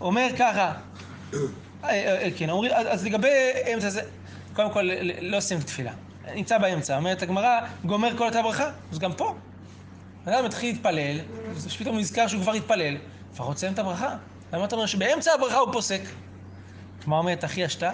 אומר 0.00 0.28
ככה, 0.38 0.72
אה, 1.34 1.38
אה, 1.84 1.90
אה, 2.22 2.28
כן, 2.36 2.50
אומרים, 2.50 2.72
אז 2.74 3.04
לגבי 3.04 3.28
אמצע 3.74 3.90
זה, 3.90 4.00
קודם 4.54 4.70
כל, 4.72 4.82
ל- 4.82 5.02
ל- 5.02 5.34
לא 5.34 5.40
סיים 5.40 5.60
את 5.60 5.64
התפילה. 5.64 5.92
נמצא 6.34 6.58
באמצע, 6.58 6.96
אומרת 6.96 7.22
הגמרא, 7.22 7.60
גומר 7.84 8.16
כל 8.18 8.26
אותה 8.26 8.42
ברכה, 8.42 8.70
אז 8.92 8.98
גם 8.98 9.12
פה. 9.12 9.34
אדם 10.24 10.44
מתחיל 10.44 10.74
להתפלל, 10.74 11.18
אז 11.56 11.76
פתאום 11.78 11.98
נזכר 11.98 12.26
שהוא 12.26 12.42
כבר 12.42 12.52
התפלל, 12.52 12.96
לפחות 13.32 13.58
סיים 13.58 13.72
את 13.72 13.78
הברכה. 13.78 14.16
למה 14.52 14.64
אתה 14.64 14.74
אומר 14.74 14.86
שבאמצע 14.86 15.30
הברכה 15.34 15.58
הוא 15.58 15.72
פוסק? 15.72 16.00
מה 17.06 17.18
אומרת 17.18 17.44
אחי 17.44 17.64
השתה? 17.64 17.90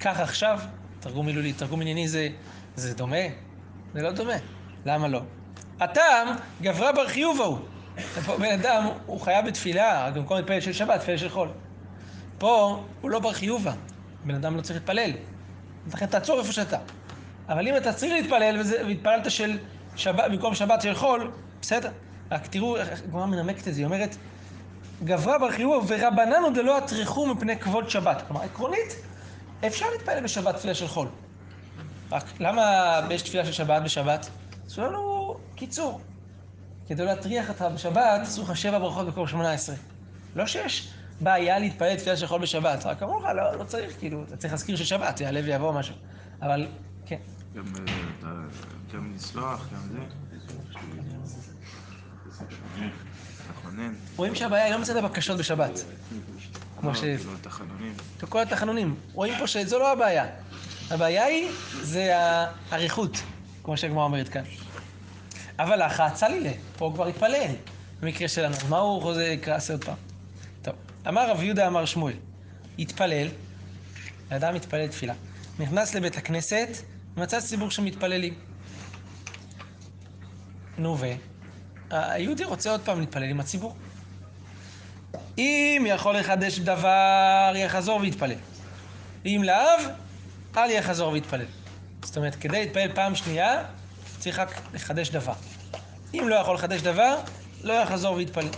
ככה 0.00 0.22
עכשיו, 0.22 0.60
תרגום 1.00 1.26
מילולי, 1.26 1.52
תרגום 1.52 1.80
ענייני 1.80 2.08
זה, 2.08 2.28
זה 2.76 2.94
דומה? 2.94 3.16
זה 3.94 4.02
לא 4.02 4.12
דומה. 4.12 4.34
למה 4.86 5.08
לא? 5.08 5.20
הטעם, 5.80 6.28
גברה 6.62 6.92
בר 6.92 7.08
חיוב 7.08 7.40
ההוא. 7.40 7.58
פה 8.26 8.36
בן 8.36 8.52
אדם, 8.52 8.86
הוא 9.06 9.20
חייב 9.20 9.46
בתפילה, 9.46 10.06
רק 10.06 10.14
במקום 10.14 10.36
להתפלל 10.36 10.60
של 10.60 10.72
שבת, 10.72 11.00
תפילה 11.00 11.18
של 11.18 11.28
חול. 11.28 11.48
פה, 12.38 12.84
הוא 13.00 13.10
לא 13.10 13.18
בר 13.18 13.32
חיובה. 13.32 13.72
בן 14.24 14.34
אדם 14.34 14.56
לא 14.56 14.62
צריך 14.62 14.78
להתפלל. 14.78 15.10
לכן 15.94 16.06
תעצור 16.06 16.38
איפה 16.40 16.52
שאתה. 16.52 16.78
אבל 17.48 17.68
אם 17.68 17.76
אתה 17.76 17.92
צריך 17.92 18.12
להתפלל, 18.12 18.60
וזה- 18.60 18.82
והתפללת 18.86 19.30
של 19.30 19.58
שבת, 19.96 20.30
במקום 20.30 20.54
שבת 20.54 20.82
של 20.82 20.94
חול, 20.94 21.30
בסדר. 21.62 21.90
רק 22.30 22.46
תראו 22.46 22.76
איך 22.76 23.02
הגמרא 23.04 23.26
מנמקת 23.26 23.68
את 23.68 23.74
זה, 23.74 23.80
היא 23.80 23.86
אומרת, 23.86 24.16
גברה 25.04 25.38
בר 25.38 25.50
חיוב 25.50 25.84
ורבננו 25.88 26.50
דלא 26.54 26.78
אטרחו 26.78 27.26
מפני 27.26 27.58
כבוד 27.58 27.90
שבת. 27.90 28.22
כלומר, 28.26 28.42
עקרונית, 28.42 28.96
אפשר 29.66 29.86
להתפלל 29.92 30.20
בשבת 30.20 30.56
תפילה 30.56 30.74
של 30.74 30.88
חול. 30.88 31.08
רק 32.10 32.24
למה 32.40 32.62
יש 33.10 33.22
תפילה 33.22 33.44
של 33.44 33.52
שבת 33.52 33.82
בשבת? 33.82 34.28
עשו 34.66 34.82
לנו 34.82 35.34
קיצור. 35.54 36.00
כדי 36.88 37.02
לא 37.02 37.08
להטריח 37.08 37.48
אותך 37.48 37.62
בשבת, 37.74 38.20
עשו 38.22 38.42
לך 38.42 38.56
שבע 38.56 38.78
ברכות 38.78 39.06
במקום 39.06 39.26
שמונה 39.26 39.52
עשרה. 39.52 39.76
לא 40.36 40.46
שיש 40.46 40.88
בעיה 41.22 41.58
להתפלל 41.58 41.96
תפילה 41.96 42.16
של 42.16 42.26
חול 42.26 42.42
בשבת, 42.42 42.86
רק 42.86 43.02
אמרו 43.02 43.20
לך, 43.20 43.26
לא, 43.36 43.58
לא 43.58 43.64
צריך, 43.64 43.98
כאילו, 43.98 44.24
אתה 44.24 44.36
צריך 44.36 44.52
להזכיר 44.52 44.76
ששבת, 44.76 45.20
יעלה 45.20 45.40
ויבוא 45.44 45.72
משהו. 45.72 45.94
אבל, 46.42 46.66
כן. 47.06 47.16
גם, 47.54 47.64
אה, 48.24 48.28
גם 48.94 49.12
לסלוח, 49.14 49.68
גם 49.72 49.80
זה. 49.92 49.98
רואים 54.16 54.34
שהבעיה 54.34 54.64
היא 54.64 54.72
לא 54.72 54.80
מצד 54.80 54.96
הבקשות 54.96 55.38
בשבת. 55.38 55.84
כמו 56.80 56.90
לא, 56.90 56.94
ש... 56.94 57.00
כאילו, 57.00 57.32
תחנונים. 57.42 57.94
כל 58.28 58.40
התחנונים. 58.40 58.94
רואים 59.12 59.34
פה 59.38 59.46
שזו 59.46 59.78
לא 59.78 59.92
הבעיה. 59.92 60.26
הבעיה 60.90 61.24
היא, 61.24 61.48
זה 61.82 62.12
האריכות, 62.70 63.22
כמו 63.62 63.76
שהגמרא 63.76 64.04
אומרת 64.04 64.28
כאן. 64.28 64.42
אבל 65.58 65.82
אחא 65.82 66.10
צלילה, 66.14 66.52
פה 66.78 66.84
הוא 66.84 66.94
כבר 66.94 67.06
התפלל, 67.06 67.50
במקרה 68.00 68.28
שלנו. 68.28 68.56
מה 68.68 68.78
הוא 68.78 69.02
חוזר, 69.02 69.20
יקרא, 69.20 69.54
עשה 69.54 69.72
עוד 69.72 69.84
פעם. 69.84 70.11
אמר 71.08 71.30
רב 71.30 71.42
יהודה 71.42 71.66
אמר 71.66 71.84
שמואל, 71.84 72.14
התפלל, 72.78 73.28
האדם 74.30 74.54
מתפלל 74.54 74.86
תפילה. 74.86 75.14
נכנס 75.58 75.94
לבית 75.94 76.16
הכנסת, 76.16 76.68
מצא 77.16 77.40
ציבור 77.40 77.70
שמתפללים. 77.70 78.34
נו 80.78 80.98
ו... 80.98 81.06
היהודי 81.90 82.44
רוצה 82.44 82.70
עוד 82.70 82.80
פעם 82.80 83.00
להתפלל 83.00 83.30
עם 83.30 83.40
הציבור. 83.40 83.76
אם 85.38 85.86
יכול 85.88 86.16
לחדש 86.16 86.58
דבר, 86.58 87.52
יחזור 87.56 88.00
ויתפלל. 88.00 88.38
אם 89.26 89.42
לאו, 89.44 89.92
אל 90.56 90.70
יחזור 90.70 91.12
ויתפלל. 91.12 91.46
זאת 92.02 92.16
אומרת, 92.16 92.34
כדי 92.34 92.60
להתפלל 92.60 92.94
פעם 92.94 93.14
שנייה, 93.14 93.64
צריך 94.18 94.38
רק 94.38 94.60
לחדש 94.74 95.10
דבר. 95.10 95.34
אם 96.14 96.26
לא 96.28 96.34
יכול 96.34 96.54
לחדש 96.54 96.80
דבר, 96.80 97.16
לא 97.62 97.72
יחזור 97.72 98.14
ויתפלל. 98.14 98.48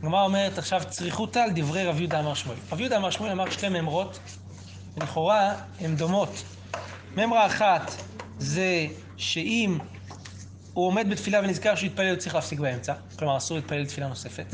הגמרא 0.00 0.22
אומרת 0.22 0.58
עכשיו 0.58 0.82
צריכותא 0.88 1.38
על 1.38 1.50
דברי 1.54 1.84
רב 1.84 2.00
יהודה 2.00 2.20
אמר 2.20 2.34
שמואל. 2.34 2.56
רב 2.72 2.80
יהודה 2.80 2.96
אמר 2.96 3.10
שמואל 3.10 3.30
אמר 3.30 3.50
שתי 3.50 3.68
ממרות, 3.68 4.18
ולכאורה 4.96 5.54
הן 5.80 5.96
דומות. 5.96 6.42
ממרה 7.16 7.46
אחת 7.46 7.92
זה 8.38 8.86
שאם 9.16 9.78
הוא 10.74 10.86
עומד 10.86 11.10
בתפילה 11.10 11.40
ונזכר 11.40 11.74
שהוא 11.74 11.86
יתפלל, 11.86 12.10
הוא 12.10 12.16
צריך 12.16 12.34
להפסיק 12.34 12.60
באמצע. 12.60 12.94
כלומר, 13.18 13.36
אסור 13.36 13.56
להתפלל 13.56 13.86
תפילה 13.86 14.08
נוספת. 14.08 14.46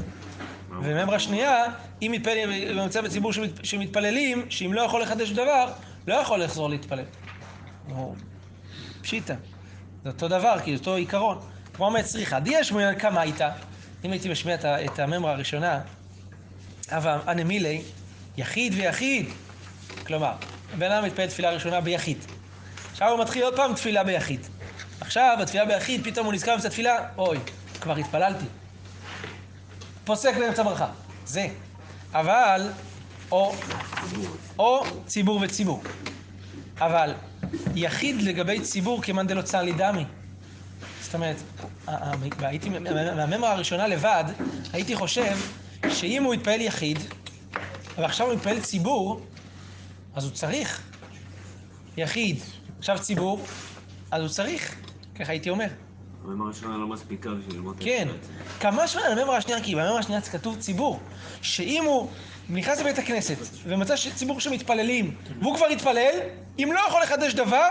וממרה 0.82 1.18
שנייה, 1.18 1.64
אם 2.02 2.12
מתפלל, 2.12 2.82
נמצא 2.82 3.00
בציבור 3.00 3.32
שמת, 3.32 3.50
שמתפללים, 3.62 4.46
שאם 4.50 4.72
לא 4.72 4.80
יכול 4.80 5.02
לחדש 5.02 5.30
דבר, 5.30 5.72
לא 6.06 6.14
יכול 6.14 6.42
לחזור 6.42 6.70
להתפלל. 6.70 7.04
נו, 7.88 8.14
פשיטא. 9.02 9.34
זה 10.04 10.10
אותו 10.10 10.28
דבר, 10.28 10.60
כי 10.64 10.72
זה 10.72 10.78
אותו 10.78 10.94
עיקרון. 10.94 11.38
כמו 11.74 11.86
אומרת 11.86 12.04
צריכה. 12.04 12.40
דיה 12.40 12.64
שמואל 12.64 12.94
כמה 12.98 13.20
הייתה? 13.20 13.50
אם 14.06 14.12
הייתי 14.12 14.28
משמיע 14.28 14.54
את 14.54 14.64
את 14.64 14.98
הממרה 14.98 15.32
הראשונה, 15.32 15.80
אבא 16.88 17.18
אנמילי, 17.28 17.82
יחיד 18.36 18.75
ויחיד. 18.76 19.26
כלומר, 20.06 20.32
בן 20.78 20.92
אדם 20.92 21.04
מתפלל 21.04 21.26
תפילה 21.26 21.50
ראשונה 21.50 21.80
ביחיד. 21.80 22.18
עכשיו 22.92 23.10
הוא 23.10 23.20
מתחיל 23.20 23.42
עוד 23.42 23.56
פעם 23.56 23.75
תפילה 23.75 24.04
ביחיד. 24.04 24.40
עכשיו, 25.00 25.36
בתפילה 25.40 25.64
ביחיד, 25.64 26.04
פתאום 26.04 26.26
הוא 26.26 26.34
נזכר 26.34 26.50
באמצע 26.52 26.68
התפילה, 26.68 26.98
אוי, 27.18 27.38
כבר 27.80 27.96
התפללתי. 27.96 28.44
פוסק 30.04 30.36
באמצע 30.36 30.62
ברכה. 30.62 30.88
זה. 31.26 31.46
אבל, 32.12 32.70
או, 33.32 33.54
או 34.58 34.84
ציבור 35.06 35.40
וציבור. 35.42 35.82
אבל 36.80 37.14
יחיד 37.75 38.22
לגבי 38.22 38.60
ציבור 38.60 39.02
כמאן 39.02 39.26
דלא 39.26 39.42
צר 39.42 39.62
לי 39.62 39.72
דמי. 39.72 40.04
זאת 41.06 41.14
אומרת, 41.14 41.36
הייתי, 42.38 42.68
מהממרה 43.16 43.52
הראשונה 43.52 43.86
לבד, 43.86 44.25
הייתי 44.72 44.96
חושב 44.96 45.36
שאם 45.88 46.22
הוא 46.22 46.34
יתפעל 46.34 46.60
יחיד, 46.60 46.98
ועכשיו 47.98 48.26
הוא 48.26 48.34
יתפעל 48.34 48.60
ציבור, 48.60 49.20
אז 50.14 50.25
הוא 50.25 50.32
צריך. 50.32 50.82
יחיד, 51.96 52.36
עכשיו 52.78 52.98
ציבור, 52.98 53.44
אז 54.10 54.22
הוא 54.22 54.28
צריך. 54.28 54.75
ככה 55.14 55.32
הייתי 55.32 55.50
אומר. 55.50 55.66
הממה 56.25 56.44
הראשונה 56.44 56.76
לא 56.76 56.86
מספיקה 56.86 57.30
בשביל 57.30 57.54
ללמוד 57.54 57.76
את 57.76 57.84
כן. 57.84 58.08
התפילה. 58.14 58.60
כמה 58.60 58.88
שמן 58.88 59.02
הממרה 59.02 59.36
השנייה, 59.36 59.62
כי 59.62 59.75
בממרה 59.75 59.98
השנייה 59.98 60.20
כתוב 60.20 60.56
ציבור. 60.58 61.00
שאם 61.42 61.84
הוא 61.86 62.08
נכנס 62.48 62.80
לבית 62.80 62.98
הכנסת 62.98 63.36
ומצא 63.64 63.94
ציבור 64.14 64.40
שמתפללים, 64.40 65.14
והוא 65.40 65.56
כבר 65.56 65.66
התפלל, 65.66 66.14
אם 66.58 66.70
לא 66.75 66.80
יכול 66.88 67.02
לחדש 67.02 67.34
דבר, 67.34 67.68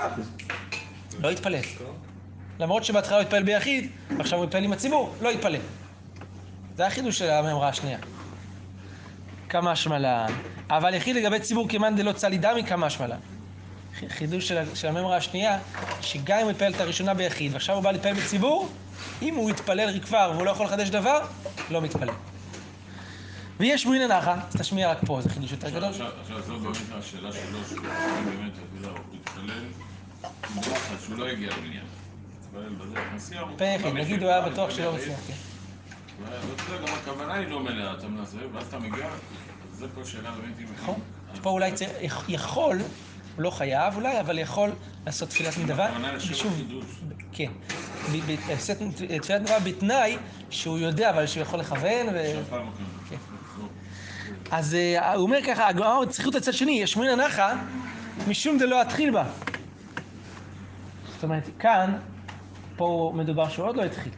לא 1.20 1.32
יתפלל. 1.32 1.62
למרות 2.60 2.84
שבהתחלה 2.84 3.16
הוא 3.18 3.22
התפלל 3.22 3.44
ביחיד, 3.44 3.90
ועכשיו 4.18 4.38
הוא 4.40 4.46
התפלל 4.46 4.64
עם 4.64 4.74
הציבור, 4.74 5.16
לא 5.22 5.30
יתפלל. 5.30 5.60
זה 6.78 6.88
החידוש 6.88 7.18
של 7.20 7.30
הממרה 7.30 7.68
השנייה. 7.70 7.98
כמה 9.50 9.76
שמלן. 9.76 10.28
אבל 10.70 10.94
יחיד 10.94 11.16
לגבי 11.16 11.40
ציבור 11.40 11.70
כמאן 11.70 11.96
דלא 11.96 12.12
צלי 12.12 12.38
דמי 12.38 12.64
כמה. 12.64 12.88
ח- 12.90 14.08
חידוש 14.10 14.48
של, 14.48 14.76
של 14.76 14.88
הממרה 14.88 15.18
השנייה, 15.18 15.60
שגם 16.02 16.38
אם 16.38 16.44
הוא 16.44 16.52
התפלל 16.52 16.72
את 16.72 16.82
הראשונה 16.82 17.14
ביחיד, 17.14 17.54
ועכשיו 17.54 17.76
הוא 17.76 17.84
בא 17.84 17.92
להתפלל 17.92 18.14
בציבור, 18.14 18.70
אם 19.22 19.36
הוא 19.36 19.50
יתפלל 19.50 20.00
כבר 20.00 20.32
והוא 20.34 20.46
לא 20.46 20.52
יכול 20.52 20.66
לחדש 20.66 20.90
דבר, 20.90 21.20
לא 21.70 21.82
מתפלל. 21.82 22.10
ויש 23.60 23.86
מועין 23.86 24.12
הנחה, 24.12 24.34
אז 24.34 24.56
תשמיע 24.62 24.92
רק 24.92 24.98
פה, 25.06 25.22
זה 25.22 25.30
חידוש 25.30 25.52
יותר 25.52 25.70
גדול. 25.70 25.84
עכשיו, 25.90 26.08
עכשיו, 26.22 26.42
זו 26.42 26.60
באמת 26.60 26.78
השאלה 27.00 27.32
שלו, 27.32 27.60
שהוא 27.70 27.80
באמת, 28.26 28.52
אתה 28.54 28.78
יודע, 28.78 28.88
הוא 28.88 28.98
התפלל, 29.24 29.64
שהוא 31.06 31.18
לא 31.18 31.28
הגיע 31.28 31.50
למניין. 31.58 31.84
מסיע. 33.16 33.42
פה 33.58 33.66
יחיד, 33.66 33.94
נגיד 33.94 34.24
הוא 34.24 34.32
היה 34.32 34.42
בטוח 34.42 34.70
שלא 34.70 34.94
מצליח, 34.94 35.20
כן. 35.28 35.34
ואתה 36.24 36.36
יודע, 36.74 36.88
גם 36.88 36.94
הכוונה 36.94 37.34
היא 37.34 37.48
לא 37.48 37.60
מלאה, 37.60 37.94
אתה 37.94 38.08
מנסה, 38.08 38.38
ואז 38.54 38.66
אתה 38.68 38.80
מגיע, 38.80 39.08
זה 39.74 39.86
פה 39.96 40.06
שאלה 40.06 40.32
באמת. 40.32 40.70
נכון. 40.82 41.00
פה 41.42 41.50
אולי 41.50 41.72
צריך, 41.72 41.90
יכ- 42.02 42.26
יכול, 42.30 42.78
הוא 43.36 43.44
לא 43.44 43.50
חייב 43.50 43.96
אולי, 43.96 44.20
אבל 44.20 44.40
יכול 44.40 44.72
לעשות 45.06 45.30
תפילת 45.30 45.58
נדבה. 45.58 45.86
הכוונה 45.86 46.14
לשם 46.14 46.48
החידוש. 46.48 46.86
כן. 47.32 47.52
לעשות 48.50 48.78
תפילת 49.22 49.42
נדבה 49.42 49.60
בתנאי 49.60 50.18
שהוא 50.50 50.80
יודע, 50.80 51.10
אבל 51.10 51.28
שהוא 51.28 51.42
יכול 51.44 51.60
לכוון. 51.60 52.08
כן. 53.10 53.16
לא. 53.60 53.66
אז 54.52 54.74
אה, 54.76 55.14
הוא 55.14 55.24
אומר 55.24 55.38
ככה, 55.48 55.68
הגמרא 55.68 56.06
צריכות 56.10 56.36
את 56.36 56.42
הצד 56.42 56.54
שני, 56.54 56.72
יש 56.82 56.98
מין 56.98 57.10
הנחה, 57.10 57.54
משום 58.28 58.58
דלא 58.58 58.82
אתחיל 58.82 59.12
בה. 59.12 59.24
זאת 61.16 61.24
אומרת, 61.24 61.44
כאן, 61.60 61.98
פה 62.76 63.12
מדובר 63.16 63.50
שהוא 63.50 63.68
עוד 63.68 63.76
לא 63.76 63.84
התחיל. 63.84 64.12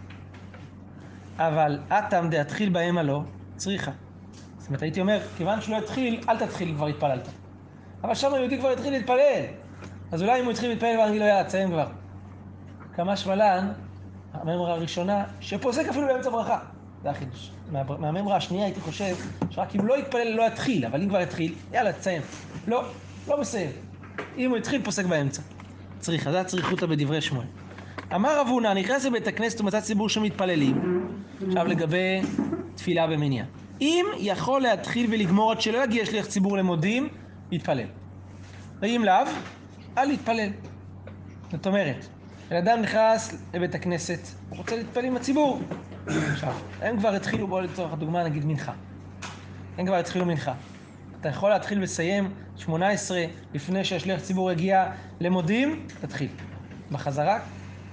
אבל 1.38 1.80
אטם 1.90 2.28
דאתחיל 2.32 2.70
בהם 2.70 2.98
הלא, 2.98 3.22
צריכה. 3.56 3.92
זאת 4.58 4.68
אומרת, 4.68 4.82
הייתי 4.82 5.02
אומר, 5.02 5.20
כיוון 5.38 5.62
שהוא 5.62 5.76
לא 5.76 5.82
התחיל, 5.82 6.24
אל 6.30 6.38
תתחיל, 6.46 6.74
כבר 6.76 6.88
התפללת. 6.88 7.28
אבל 8.04 8.16
שם 8.16 8.34
היהודי 8.34 8.60
כבר 8.60 8.70
התחיל 8.70 8.94
להתפלל. 8.94 9.44
אז 10.12 10.22
אולי 10.22 10.40
אם 10.40 10.44
הוא 10.46 10.52
התחיל 10.52 10.70
להתפלל, 10.70 10.96
ואני 11.00 11.10
אגיד 11.10 11.22
לו, 11.22 11.28
יאללה, 11.28 11.68
כבר. 11.68 11.88
כמה 12.96 13.18
שמלן, 13.18 13.72
הממרה 14.34 14.72
הראשונה, 14.74 15.24
שפוסק 15.40 15.86
אפילו 15.90 16.08
באמצע 16.08 16.30
ברכה. 16.30 16.60
זה 17.04 17.10
החידוש. 17.10 17.52
מה- 17.72 17.84
מהממרה 17.84 18.36
השנייה 18.36 18.66
הייתי 18.66 18.80
חושב 18.80 19.16
שרק 19.50 19.76
אם 19.76 19.88
לא 19.88 19.98
יתפלל 20.00 20.34
לא 20.36 20.44
יתחיל, 20.44 20.86
אבל 20.86 21.02
אם 21.02 21.10
כבר 21.10 21.22
יתחיל, 21.22 21.56
יאללה, 21.74 21.94
תסיים. 21.94 22.22
לא, 22.68 22.84
לא 23.28 23.42
מסיים. 23.42 23.72
אם 24.38 24.50
הוא 24.50 24.58
התחיל, 24.58 24.84
פוסק 24.84 25.06
באמצע. 25.06 25.42
צריכה, 26.00 26.32
זה 26.32 26.42
הצריכותא 26.42 26.86
בדברי 26.86 27.22
שמואל. 27.22 27.46
אמר 28.16 28.40
רב 28.40 28.48
הונא, 28.48 28.74
נכנס 28.74 29.06
לבית 29.06 29.28
הכנסת 29.28 29.62
ומצא 29.62 29.80
ציבור 29.82 30.10
שמתפללים. 30.10 31.06
עכשיו 31.48 31.68
לגבי 31.68 32.22
תפילה 32.76 33.08
במניין. 33.08 33.46
אם 33.82 34.06
יכול 34.18 34.62
להתחיל 34.62 35.14
ולגמור 35.14 35.52
עד 35.52 35.62
שלא 35.62 35.84
יגיע 35.84 36.06
שליח 36.06 36.26
ציבור 36.26 36.58
למודים, 36.58 37.10
יתפלל. 37.52 37.88
ואם 38.82 39.02
לאו, 39.06 39.26
אל 39.98 40.12
יתפלל. 40.12 40.50
זאת 41.52 41.68
אומרת, 41.68 42.08
בן 42.50 42.56
אדם 42.56 42.82
נכנס 42.82 43.44
לבית 43.54 43.76
הכנסת, 43.76 44.20
הוא 44.50 44.58
רוצה 44.58 44.76
להתפלל 44.76 45.06
עם 45.06 45.16
הציבור. 45.16 45.62
עכשיו, 46.08 46.54
הם 46.82 47.00
כבר 47.00 47.10
התחילו, 47.10 47.48
בואו 47.48 47.62
לצורך 47.62 47.94
הדוגמה 47.94 48.24
נגיד 48.24 48.46
מנחה. 48.46 48.74
הם 49.78 49.86
כבר 49.86 49.96
התחילו 49.96 50.26
מנחה. 50.26 50.54
אתה 51.22 51.30
יכול 51.30 51.50
להתחיל 51.50 51.80
ולסיים 51.80 52.34
18 52.56 53.26
לפני 53.54 53.84
שהשליח 53.84 54.22
ציבור 54.22 54.52
יגיע 54.52 54.92
למודים, 55.20 55.88
תתחיל. 56.02 56.30
בחזרה, 56.92 57.40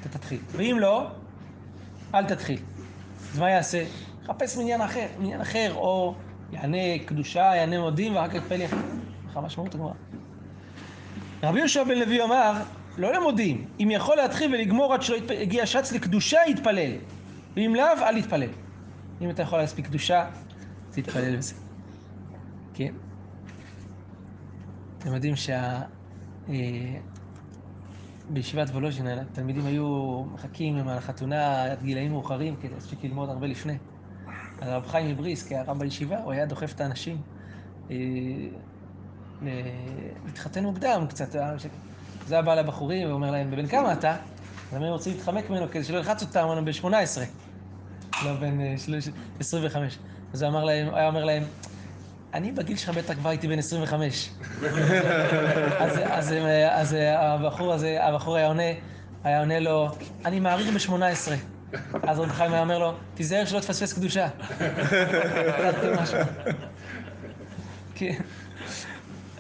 אתה 0.07 0.19
תתחיל. 0.19 0.39
ואם 0.53 0.77
לא, 0.81 1.07
אל 2.15 2.25
תתחיל. 2.25 2.59
אז 3.33 3.39
מה 3.39 3.51
יעשה? 3.51 3.85
חפש 4.27 4.57
מניין 4.57 4.81
אחר, 4.81 5.07
מניין 5.19 5.41
אחר, 5.41 5.75
או 5.75 6.15
יענה 6.53 6.99
קדושה, 7.07 7.41
יענה 7.41 7.81
מודים, 7.81 8.17
ואחר 8.17 8.29
כך 8.29 8.35
יתפלל 8.35 8.61
יחיד. 8.61 8.79
לך 9.31 9.37
משמעות 9.37 9.75
הגמרא. 9.75 9.93
רבי 11.43 11.59
יהושע 11.59 11.85
בן 11.85 11.99
לוי 11.99 12.23
אמר, 12.23 12.53
לא 12.99 13.13
למודים, 13.13 13.67
אם 13.81 13.89
יכול 13.91 14.17
להתחיל 14.17 14.55
ולגמור 14.55 14.95
עד 14.95 15.03
שלא 15.03 15.17
יגיע 15.35 15.67
שץ 15.67 15.93
לקדושה, 15.93 16.39
יתפלל. 16.49 16.93
ואם 17.57 17.75
לאו, 17.75 18.03
אל 18.03 18.17
יתפלל. 18.17 18.51
אם 19.21 19.31
אתה 19.31 19.43
יכול 19.43 19.59
להספיק 19.59 19.87
קדושה, 19.87 20.27
תתפלל 20.91 21.37
בזה. 21.37 21.55
כן? 22.75 22.95
אתם 24.99 25.15
יודעים 25.15 25.37
שה... 25.37 25.81
אה, 28.29 28.33
בישיבת 28.33 28.71
וולוז'ין, 28.71 29.07
התלמידים 29.07 29.67
היו 29.67 30.23
מחכים 30.35 30.77
עם 30.77 30.89
החתונה 30.89 31.65
עד 31.65 31.83
גילאים 31.83 32.13
מאוחרים 32.13 32.57
כדי 32.57 32.75
להספיק 32.75 33.05
ללמוד 33.05 33.29
הרבה 33.31 33.47
לפני. 33.47 33.77
הרב 34.61 34.87
חיים 34.87 35.11
מבריסק, 35.11 35.53
הרב 35.53 35.79
בישיבה, 35.79 36.19
הוא 36.19 36.33
היה 36.33 36.47
דוחף 36.47 36.73
את 36.75 36.81
האנשים 36.81 37.17
אה, 37.91 37.97
להתחתן 40.27 40.63
מוקדם 40.65 41.07
קצת. 41.09 41.37
אז 42.25 42.33
היה 42.33 42.43
בא 42.43 42.55
לבחורים 42.55 43.09
ואומר 43.09 43.31
להם, 43.31 43.51
בבן 43.51 43.67
כמה 43.67 43.93
אתה? 43.93 44.17
אז 44.73 44.77
הם 44.77 44.83
רוצים 44.83 45.13
להתחמק 45.13 45.51
ממנו 45.51 45.71
כדי 45.71 45.85
שלא 45.85 45.99
ילחץ 45.99 46.23
אותם, 46.23 46.41
אמרנו, 46.41 46.65
בן 46.65 46.73
18. 46.73 47.25
לא 48.25 48.35
בן 48.35 48.61
אה, 48.61 48.75
שלוש- 48.79 49.09
25. 49.41 49.99
אז 50.33 50.43
הוא 50.43 50.59
היה 50.71 51.09
אומר 51.09 51.25
להם, 51.25 51.43
אני 52.35 52.53
בגיל 52.53 52.77
שלך 52.77 52.97
בטח 52.99 53.15
כבר 53.15 53.29
הייתי 53.29 53.49
בן 53.49 53.59
25. 53.59 54.31
אז, 55.79 55.99
אז, 56.11 56.35
אז 56.71 56.97
הבחור 57.19 57.73
הזה, 57.73 58.05
הבחור 58.05 58.37
היה 58.37 58.47
עונה, 58.47 58.63
היה 59.25 59.41
עונה 59.41 59.61
לו, 59.61 59.89
אני 60.25 60.41
מעריך 60.41 60.89
ב-18. 60.89 61.33
אז 62.03 62.19
רב 62.19 62.33
חיים 62.33 62.53
היה 62.53 62.63
אומר 62.63 62.79
לו, 62.79 62.95
תיזהר 63.15 63.45
שלא 63.45 63.61
תפספס 63.61 63.93
קדושה. 63.93 64.29
כן. 67.95 68.15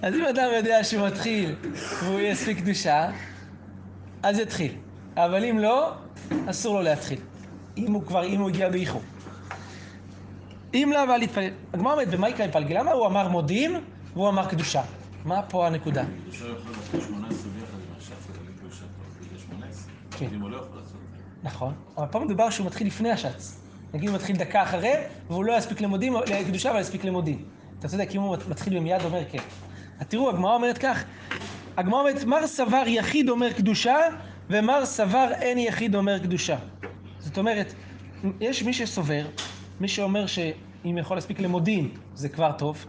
אז 0.02 0.14
אם 0.14 0.24
אדם 0.24 0.48
יודע 0.56 0.84
שהוא 0.84 1.06
מתחיל 1.06 1.54
והוא 2.02 2.20
יספיק 2.20 2.58
קדושה, 2.58 3.10
אז 4.22 4.38
יתחיל. 4.38 4.72
אבל 5.16 5.44
אם 5.44 5.58
לא, 5.58 5.92
אסור 6.46 6.74
לו 6.74 6.82
להתחיל. 6.82 7.18
אם 7.76 7.92
הוא 7.92 8.06
כבר, 8.06 8.24
אם 8.24 8.40
הוא 8.40 8.48
הגיע 8.48 8.68
באיחור. 8.68 9.02
אם 10.74 10.92
לאו, 10.94 11.14
אל 11.14 11.22
יתפלל. 11.22 11.50
הגמרא 11.74 11.92
אומרת, 11.92 12.08
במה 12.08 12.28
יקרא 12.28 12.44
יפלגי? 12.44 12.74
למה 12.74 12.90
הוא 12.90 13.06
אמר 13.06 13.28
מודים 13.28 13.76
והוא 14.14 14.28
אמר 14.28 14.46
קדושה? 14.46 14.82
מה 15.24 15.42
פה 15.42 15.66
הנקודה? 15.66 16.04
קדושה 16.24 16.44
יכול 16.44 16.72
לעשות 16.72 17.08
18 17.08 17.50
ביחד 17.52 17.74
עם 17.74 17.96
הש"ס, 17.98 18.10
אבל 18.30 18.38
אם 18.48 18.56
קדושה 18.58 18.84
כבר 18.84 19.26
בגיל 19.26 19.38
18, 19.38 19.92
כן. 20.18 20.26
לא. 20.40 20.58
נכון. 21.42 21.74
אבל 21.96 22.06
פה 22.06 22.20
מדובר 22.20 22.50
שהוא 22.50 22.66
מתחיל 22.66 22.86
לפני 22.86 23.10
השץ. 23.10 23.60
נגיד 23.94 24.08
הוא 24.08 24.16
מתחיל 24.16 24.36
דקה 24.36 24.62
אחרי, 24.62 24.92
והוא 25.28 25.44
לא 25.44 25.52
יספיק 25.52 25.80
למודים, 25.80 26.14
לקדושה, 26.16 26.70
אבל 26.70 26.80
יספיק 26.80 27.04
למודים. 27.04 27.44
אתה 27.78 27.88
צודק, 27.88 28.08
אם 28.14 28.20
הוא 28.20 28.36
מתחיל 28.48 28.78
ומיד 28.78 29.02
אומר 29.04 29.22
כן. 29.32 29.38
אז 30.00 30.06
תראו, 30.06 30.30
הגמרא 30.30 30.54
אומרת 30.54 30.78
כך, 30.78 31.04
הגמרא 31.76 32.00
אומרת, 32.00 32.24
מר 32.24 32.46
סבר 32.46 32.82
יחיד 32.86 33.28
אומר 33.28 33.52
קדושה, 33.52 33.96
ומר 34.50 34.86
סבר 34.86 35.28
אין 35.40 35.58
יחיד 35.58 35.94
אומר 35.94 36.18
קדושה. 36.18 36.56
זאת 37.18 37.38
אומרת, 37.38 37.74
יש 38.40 38.62
מי 38.62 38.72
שסובר, 38.72 39.26
מי 39.80 39.88
שאומר 39.88 40.26
שאם 40.26 40.98
יכול 40.98 41.16
להספיק 41.16 41.40
למודים, 41.40 41.90
זה 42.14 42.28
כבר 42.28 42.52
טוב, 42.52 42.86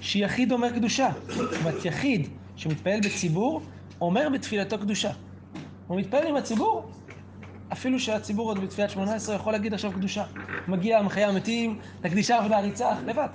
שיחיד 0.00 0.52
אומר 0.52 0.70
קדושה. 0.74 1.10
זאת 1.28 1.60
אומרת, 1.60 1.84
יחיד 1.84 2.28
שמתפלל 2.56 3.00
בציבור, 3.00 3.62
אומר 4.00 4.28
בתפילתו 4.34 4.78
קדושה. 4.78 5.10
הוא 5.86 6.00
מתפלל 6.00 6.26
עם 6.26 6.36
הציבור, 6.36 6.90
אפילו 7.72 8.00
שהציבור 8.00 8.48
עוד 8.48 8.60
בתפילת 8.60 8.90
18 8.90 9.34
יכול 9.34 9.52
להגיד 9.52 9.74
עכשיו 9.74 9.92
קדושה. 9.92 10.24
מגיע 10.68 11.02
מחיי 11.02 11.24
המתים, 11.24 11.78
לקדישה 12.04 12.38
ולהריצה, 12.46 12.90
לבד. 13.06 13.28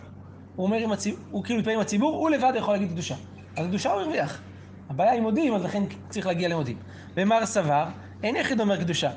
הוא 0.55 0.65
אומר 0.65 0.77
עם 0.77 0.91
הציבור, 0.91 1.19
הוא 1.31 1.43
כאילו 1.43 1.59
מתפלל 1.59 1.73
עם 1.73 1.79
הציבור, 1.79 2.17
הוא 2.17 2.29
לבד 2.29 2.53
יכול 2.55 2.73
להגיד 2.73 2.89
קדושה. 2.91 3.15
אז 3.57 3.67
קדושה 3.67 3.91
הוא 3.91 4.01
הרוויח. 4.01 4.41
הבעיה 4.89 5.11
היא 5.11 5.21
מודים, 5.21 5.53
אז 5.53 5.63
לכן 5.63 5.83
צריך 6.09 6.27
להגיע 6.27 6.47
למודים. 6.47 6.77
ומר 7.17 7.45
סבר, 7.45 7.85
אין 8.23 8.35
יחיד 8.35 8.61
אומר 8.61 8.77
קדושה. 8.83 9.11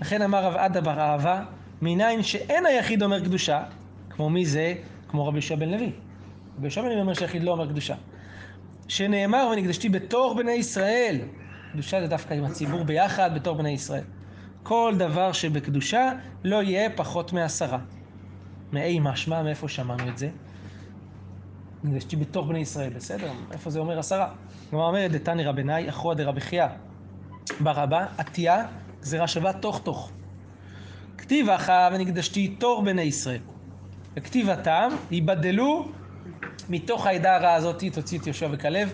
לכן 0.00 0.22
אמר 0.22 0.44
רב 0.44 0.56
עדה 0.56 0.80
בר 0.80 1.00
אהבה, 1.00 1.44
מניין 1.82 2.22
שאין 2.22 2.66
היחיד 2.66 3.02
אומר 3.02 3.24
קדושה, 3.24 3.62
כמו 4.10 4.30
מי 4.30 4.46
זה? 4.46 4.74
כמו 5.08 5.26
רבי 5.26 5.36
יהושע 5.36 5.54
בן 5.54 5.68
לוי. 5.68 5.92
רבי 6.56 6.62
יהושע 6.62 6.82
בן 6.82 6.88
לוי 6.88 7.00
אומר 7.00 7.14
שהיחיד 7.14 7.42
לא 7.42 7.50
אומר 7.50 7.66
קדושה. 7.66 7.94
שנאמר 8.88 9.50
ונקדשתי 9.52 9.88
בתור 9.88 10.34
בני 10.34 10.52
ישראל. 10.52 11.18
קדושה 11.72 12.00
זה 12.00 12.06
דווקא 12.06 12.34
עם 12.34 12.44
הציבור 12.44 12.84
ביחד, 12.84 13.34
בתור 13.34 13.56
בני 13.56 13.70
ישראל. 13.70 14.04
כל 14.62 14.94
דבר 14.98 15.32
שבקדושה 15.32 16.12
לא 16.44 16.62
יהיה 16.62 16.90
פחות 16.90 17.32
מעשרה. 17.32 17.78
מאי 18.72 18.98
משמע, 19.02 19.42
מאיפה 19.42 19.68
שמענו 19.68 20.08
את 20.08 20.18
זה? 20.18 20.28
נקדשתי 21.84 22.16
בתור 22.16 22.46
בני 22.46 22.58
ישראל, 22.58 22.90
בסדר? 22.90 23.32
איפה 23.52 23.70
זה 23.70 23.78
אומר 23.78 23.98
עשרה? 23.98 24.28
כלומר 24.70 24.86
אומרת 24.86 25.12
דתני 25.12 25.44
רבנאי, 25.44 25.88
אחרא 25.88 26.14
דרבי 26.14 26.40
חייא 26.40 26.66
ברבה, 27.60 28.06
עטייה, 28.18 28.66
גזירה 29.00 29.28
שווה 29.28 29.52
תוך 29.52 29.80
תוך. 29.84 30.10
כתיב 31.28 31.50
אחא 31.50 31.88
ונקדשתי 31.92 32.48
תור 32.48 32.82
בני 32.82 33.02
ישראל. 33.02 33.40
וכתיבתם, 34.16 34.88
ייבדלו 35.10 35.88
מתוך 36.68 37.06
העדה 37.06 37.36
הרעה 37.36 37.54
הזאת, 37.54 37.84
תוציא 37.92 38.18
את 38.18 38.26
יהושע 38.26 38.48
וכלב, 38.52 38.92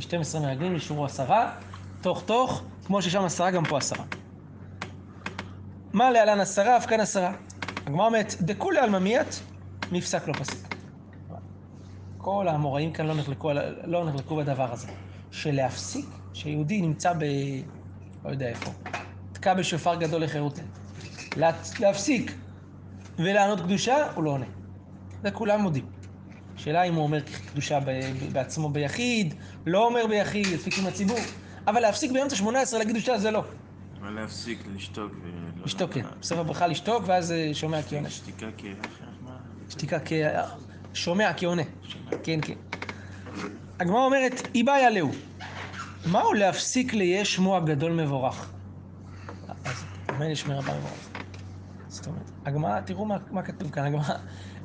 ו-12 0.00 0.38
מרגלים 0.38 0.74
נשארו 0.74 1.04
עשרה, 1.04 1.52
תוך 2.00 2.22
תוך, 2.26 2.62
כמו 2.86 3.02
ששם 3.02 3.24
עשרה, 3.24 3.50
גם 3.50 3.66
פה 3.66 3.78
עשרה. 3.78 4.04
מה 5.92 6.10
להלן 6.10 6.40
עשרה, 6.40 6.76
אף 6.76 6.86
כאן 6.86 7.00
עשרה. 7.00 7.32
הגמרא 7.86 8.06
אומרת, 8.06 8.34
דכולי 8.40 8.78
עלמא 8.78 8.98
מיית, 8.98 9.42
מפסק 9.92 10.28
לא 10.28 10.32
פסק. 10.32 10.68
כל 12.16 12.48
האמוראים 12.48 12.92
כאן 12.92 13.06
לא 13.06 13.14
נחלקו, 13.14 13.50
לא 13.84 14.04
נחלקו 14.04 14.36
בדבר 14.36 14.72
הזה. 14.72 14.88
שלהפסיק, 15.30 16.06
שיהודי 16.32 16.82
נמצא 16.82 17.12
ב... 17.12 17.24
לא 18.24 18.30
יודע 18.30 18.48
איפה, 18.48 18.70
תקע 19.32 19.54
בשופר 19.54 19.94
גדול 19.94 20.22
לחירות. 20.22 20.58
לה- 21.36 21.50
להפסיק 21.80 22.32
ולענות 23.18 23.60
קדושה, 23.60 23.96
הוא 24.14 24.24
לא 24.24 24.30
עונה. 24.30 24.44
זה 25.22 25.30
כולם 25.30 25.60
מודים. 25.60 25.84
שאלה 26.56 26.82
אם 26.82 26.94
הוא 26.94 27.02
אומר 27.02 27.18
קדושה 27.52 27.78
בעצמו 28.32 28.68
ביחיד, 28.68 29.34
לא 29.66 29.86
אומר 29.86 30.06
ביחיד, 30.06 30.46
יספיק 30.46 30.78
עם 30.78 30.86
הציבור. 30.86 31.18
אבל 31.66 31.80
להפסיק 31.80 32.12
באמצע 32.12 32.36
18 32.36 32.78
להגיד 32.78 32.96
קדושה 32.96 33.18
זה 33.18 33.30
לא. 33.30 33.44
אבל 34.00 34.10
להפסיק, 34.10 34.58
לשתוק. 34.74 35.12
לשתוק, 35.64 35.92
כן. 35.92 36.02
בסוף 36.20 36.38
הברכה 36.38 36.66
לשתוק, 36.66 37.02
ואז 37.06 37.32
אה, 37.32 37.50
שומע 37.54 37.82
כי 37.82 37.96
עונה. 37.96 38.10
שתיקה. 38.10 38.46
מה? 39.24 39.36
שתיקה 39.70 39.98
כ... 40.04 40.12
שומע 40.94 41.32
כי 41.32 41.44
עונה. 41.46 41.62
כן, 42.22 42.40
כן. 42.42 42.54
הגמרא 43.80 44.04
אומרת, 44.04 44.42
איבאי 44.54 44.84
עליהו. 44.84 45.10
מהו 46.06 46.32
להפסיק 46.32 46.94
ליה 46.94 47.24
שמו 47.24 47.56
הגדול 47.56 47.92
מבורך? 47.92 48.50
אז 49.64 49.84
אמן 50.10 50.30
ישמע 50.30 50.54
רבה 50.58 50.74
מבורך. 50.78 51.05
הגמרא, 52.46 52.80
תראו 52.80 53.04
מה, 53.04 53.16
מה 53.30 53.42
כתוב 53.42 53.70
כאן, 53.70 53.84
הגמרא 53.84 54.14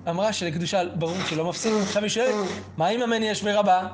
אמרה 0.10 0.34
שלקדושה 0.34 0.82
ברור 0.96 1.16
שלא 1.30 1.50
מפסיק, 1.50 1.74
עכשיו 1.82 2.02
היא 2.02 2.10
שואלת, 2.10 2.36
מה 2.78 2.90
אם 2.90 3.02
אמן 3.02 3.24
ישמע 3.24 3.60
רבה? 3.60 3.88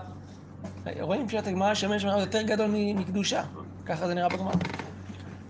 רואים 1.00 1.28
פשוט 1.28 1.48
הגמרא 1.48 1.74
שאמן 1.74 1.96
ישמע 1.96 2.12
רבה 2.12 2.22
יותר 2.22 2.42
גדול 2.42 2.72
מקדושה, 2.96 3.44
ככה 3.86 4.08
זה 4.08 4.14
נראה 4.14 4.30
בגמרא. 4.30 4.54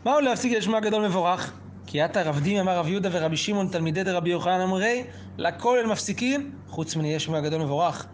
מהו 0.06 0.20
להפסיק 0.20 0.54
לשמו 0.58 0.78
הגדול 0.78 1.08
מבורך? 1.08 1.54
כי 1.88 2.02
עתה 2.02 2.24
רב 2.24 2.40
דימי 2.40 2.62
אמר 2.62 2.78
רב 2.78 2.88
יהודה 2.88 3.10
ורבי 3.12 3.38
שמעון 3.38 3.68
תלמידי 3.68 4.04
דרבי 4.04 4.30
יוחנן 4.30 4.62
אמרי 4.62 5.04
לכל 5.38 5.78
אל 5.78 5.86
מפסיקים 5.86 6.52
חוץ 6.68 6.96
מנהיה 6.96 7.20
שמו 7.20 7.36
הגדול 7.36 7.62
מבורך 7.62 8.08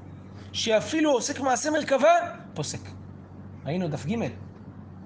שאפילו 0.52 1.12
עוסק 1.12 1.40
מעשה 1.40 1.72
מרכבה 1.72 2.14
פוסק. 2.54 2.80
ראינו 3.66 3.88
דף 3.88 4.06
ג' 4.06 4.16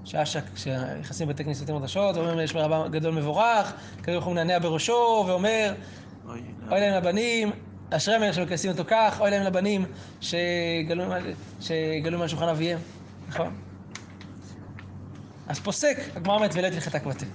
שעה 0.08 0.26
ש- 0.26 0.38
כשנכנסים 0.56 1.30
לבתי 1.30 1.44
כנסת 1.44 1.70
מרדשות 1.70 2.16
ואומרים 2.16 2.40
יש 2.40 2.56
רבה 2.56 2.88
גדול 2.88 3.14
מבורך 3.14 3.74
כזה 4.04 4.18
יכול 4.18 4.34
לנענע 4.34 4.60
בראשו 4.60 5.26
ואומר 5.28 5.74
אוי, 6.28 6.42
לא. 6.68 6.78
להם 6.78 6.94
לבנים 6.94 7.52
אשרי 7.90 8.18
מלך 8.18 8.36
שמכנסים 8.36 8.72
אותו 8.72 8.84
כך 8.88 9.18
אוי 9.20 9.32
להם 9.32 9.44
לבנים 9.44 9.86
שגלו 10.22 11.06
מעל 12.18 12.28
שולחן 12.28 12.48
אביהם 12.48 12.80
נכון? 13.28 13.56
אז 15.48 15.60
פוסק, 15.60 15.98
הגמרא 16.16 16.36
אומרת 16.36 16.52
ולית 16.54 16.74
הלכתה 16.74 17.00
כבתי. 17.00 17.26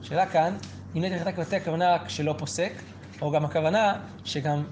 השאלה 0.00 0.26
כאן, 0.26 0.56
אם 0.96 1.02
לית 1.02 1.12
הלכתה 1.12 1.32
כבתי 1.32 1.56
הכוונה 1.56 1.94
רק 1.94 2.08
שלא 2.08 2.34
פוסק, 2.38 2.72
או 3.22 3.30
גם 3.30 3.44
הכוונה 3.44 3.92
שגם 4.24 4.64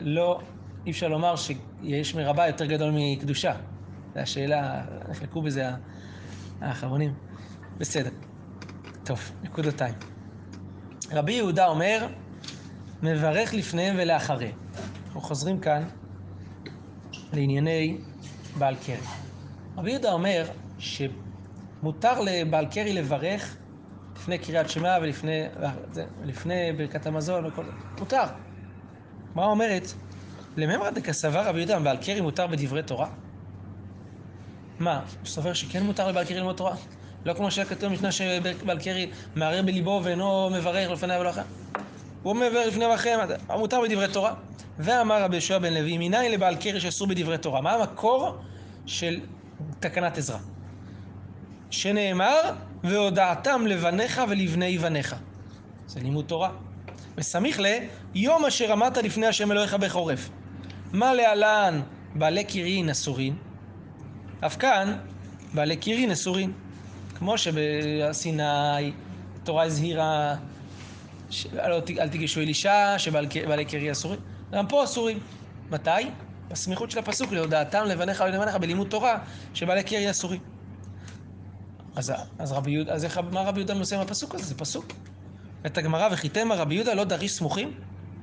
לא, 0.00 0.40
אי 0.86 0.90
אפשר 0.90 1.08
לומר 1.08 1.34
שיש 1.36 2.14
מרבה 2.14 2.46
יותר 2.46 2.64
גדול 2.64 2.92
מקדושה. 2.94 3.52
זו 4.14 4.20
השאלה, 4.20 4.82
נחלקו 5.08 5.42
בזה 5.42 5.70
האחרונים. 6.60 7.14
בסדר. 7.78 8.10
טוב, 9.04 9.30
נקודותיים. 9.42 9.94
רבי 11.12 11.32
יהודה 11.32 11.66
אומר, 11.66 12.06
מברך 13.02 13.54
לפניהם 13.54 13.96
ולאחריהם. 13.98 14.56
אנחנו 15.06 15.20
חוזרים 15.20 15.60
כאן 15.60 15.88
לענייני 17.32 17.98
בעל 18.58 18.76
קרי. 18.86 18.96
רבי 19.76 19.90
יהודה 19.90 20.12
אומר 20.12 20.46
שמותר 20.78 22.20
לבעל 22.20 22.66
קרי 22.66 22.92
לברך 22.92 23.56
לפני 24.16 24.38
קריאת 24.38 24.70
שמע 24.70 24.98
ולפני 25.02 25.42
זה, 25.92 26.04
לפני 26.22 26.72
ברכת 26.72 27.06
המזון 27.06 27.46
וכל 27.46 27.64
זה. 27.64 27.70
מותר. 27.98 28.24
מה 29.34 29.44
אומרת? 29.44 29.86
לממרא 30.56 30.90
דקסבר 30.90 31.48
רבי 31.48 31.58
יהודה, 31.58 31.80
בעל 31.80 31.96
קרי 31.96 32.20
מותר 32.20 32.46
בדברי 32.46 32.82
תורה? 32.82 33.08
מה, 34.80 34.96
הוא 34.96 35.26
סובר 35.26 35.52
שכן 35.52 35.82
מותר 35.82 36.08
לבעל 36.08 36.24
קרי 36.24 36.36
ללמוד 36.36 36.56
תורה? 36.56 36.74
לא 37.24 37.34
כמו 37.34 37.50
שהיה 37.50 37.66
כתוב 37.66 37.90
במשנה 37.90 38.12
שבעל 38.12 38.78
קרי 38.78 39.10
מערער 39.34 39.62
בליבו 39.62 40.00
ואינו 40.04 40.50
מברך 40.50 40.90
לפניו 40.90 41.20
ולא 41.20 41.30
אחר. 41.30 41.42
הוא 42.22 42.36
מברך 42.36 42.66
לפני 42.66 42.84
ואחריהם, 42.84 43.20
מותר 43.48 43.80
בדברי 43.80 44.08
תורה. 44.12 44.34
ואמר 44.78 45.22
רבי 45.22 45.36
יהושע 45.36 45.58
בן 45.58 45.74
לוי, 45.74 45.98
מניין 45.98 46.32
לבעל 46.32 46.56
קרי 46.56 46.80
שאסור 46.80 47.08
בדברי 47.08 47.38
תורה? 47.38 47.60
מה 47.60 47.72
המקור 47.72 48.36
של 48.86 49.20
תקנת 49.80 50.18
עזרא? 50.18 50.38
שנאמר, 51.70 52.40
והודעתם 52.84 53.66
לבניך 53.66 54.22
ולבני 54.28 54.78
בניך. 54.78 55.16
זה 55.86 56.00
לימוד 56.00 56.24
תורה. 56.24 56.50
וסמיך 57.16 57.60
ל, 57.60 57.66
יום 58.14 58.44
אשר 58.44 58.72
עמדת 58.72 58.96
לפני 58.96 59.26
השם 59.26 59.52
אלוהיך 59.52 59.74
בחורף. 59.74 60.30
מה 60.92 61.14
להלן 61.14 61.80
בעלי 62.14 62.44
קירין 62.44 62.90
אסורין? 62.90 63.49
אף 64.46 64.56
כאן 64.56 64.96
בעלי 65.54 65.76
קירין 65.76 66.10
אסורין. 66.10 66.52
כמו 67.18 67.38
שבסיני 67.38 68.42
התורה 69.42 69.62
הזהירה 69.64 70.36
ש- 71.30 71.46
אל 71.46 71.72
אל 71.98 72.08
תיגשו 72.08 72.40
אל 72.40 72.48
אישה 72.48 72.98
שבעלי 72.98 73.64
קרי 73.64 73.92
אסורים. 73.92 74.20
גם 74.52 74.66
פה 74.66 74.84
אסורים. 74.84 75.18
מתי? 75.70 75.90
בסמיכות 76.50 76.90
של 76.90 76.98
הפסוק, 76.98 77.32
להודעתם 77.32 77.84
לבניך 77.84 78.24
ולבניך 78.26 78.54
בלימוד 78.54 78.88
תורה 78.88 79.18
שבעלי 79.54 79.82
קרי 79.82 80.10
אסורים. 80.10 80.40
אז, 81.96 82.12
אז 82.38 82.52
רבי 82.52 82.70
יהודה, 82.70 82.92
אז 82.92 83.04
איך, 83.04 83.20
מה 83.32 83.40
רבי 83.42 83.60
יהודה 83.60 83.74
עושה 83.74 83.96
עם 83.96 84.02
הפסוק 84.02 84.34
הזה? 84.34 84.44
זה 84.44 84.54
פסוק. 84.54 84.86
את 85.66 85.78
הגמרא 85.78 86.08
וחיתמה 86.12 86.54
רבי 86.54 86.74
יהודה 86.74 86.94
לא 86.94 87.04
דריש 87.04 87.32
סמוכים? 87.32 87.72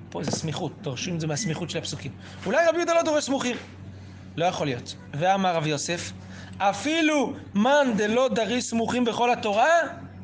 פה 0.10 0.24
זה 0.24 0.32
סמיכות, 0.32 0.72
דורשים 0.82 1.16
את 1.16 1.20
זה 1.20 1.28
מהסמיכות 1.28 1.70
של 1.70 1.78
הפסוקים. 1.78 2.12
אולי 2.46 2.66
רבי 2.70 2.78
יהודה 2.78 2.94
לא 2.94 3.04
דורש 3.04 3.24
סמוכים. 3.24 3.56
לא 4.38 4.46
יכול 4.46 4.68
להיות. 4.68 4.96
ואמר 5.14 5.56
רבי 5.56 5.70
יוסף, 5.70 6.12
אפילו 6.58 7.34
מאן 7.54 7.94
דלא 7.98 8.28
דריש 8.28 8.64
סמוכים 8.64 9.06
בכל 9.06 9.32
התורה, 9.32 9.68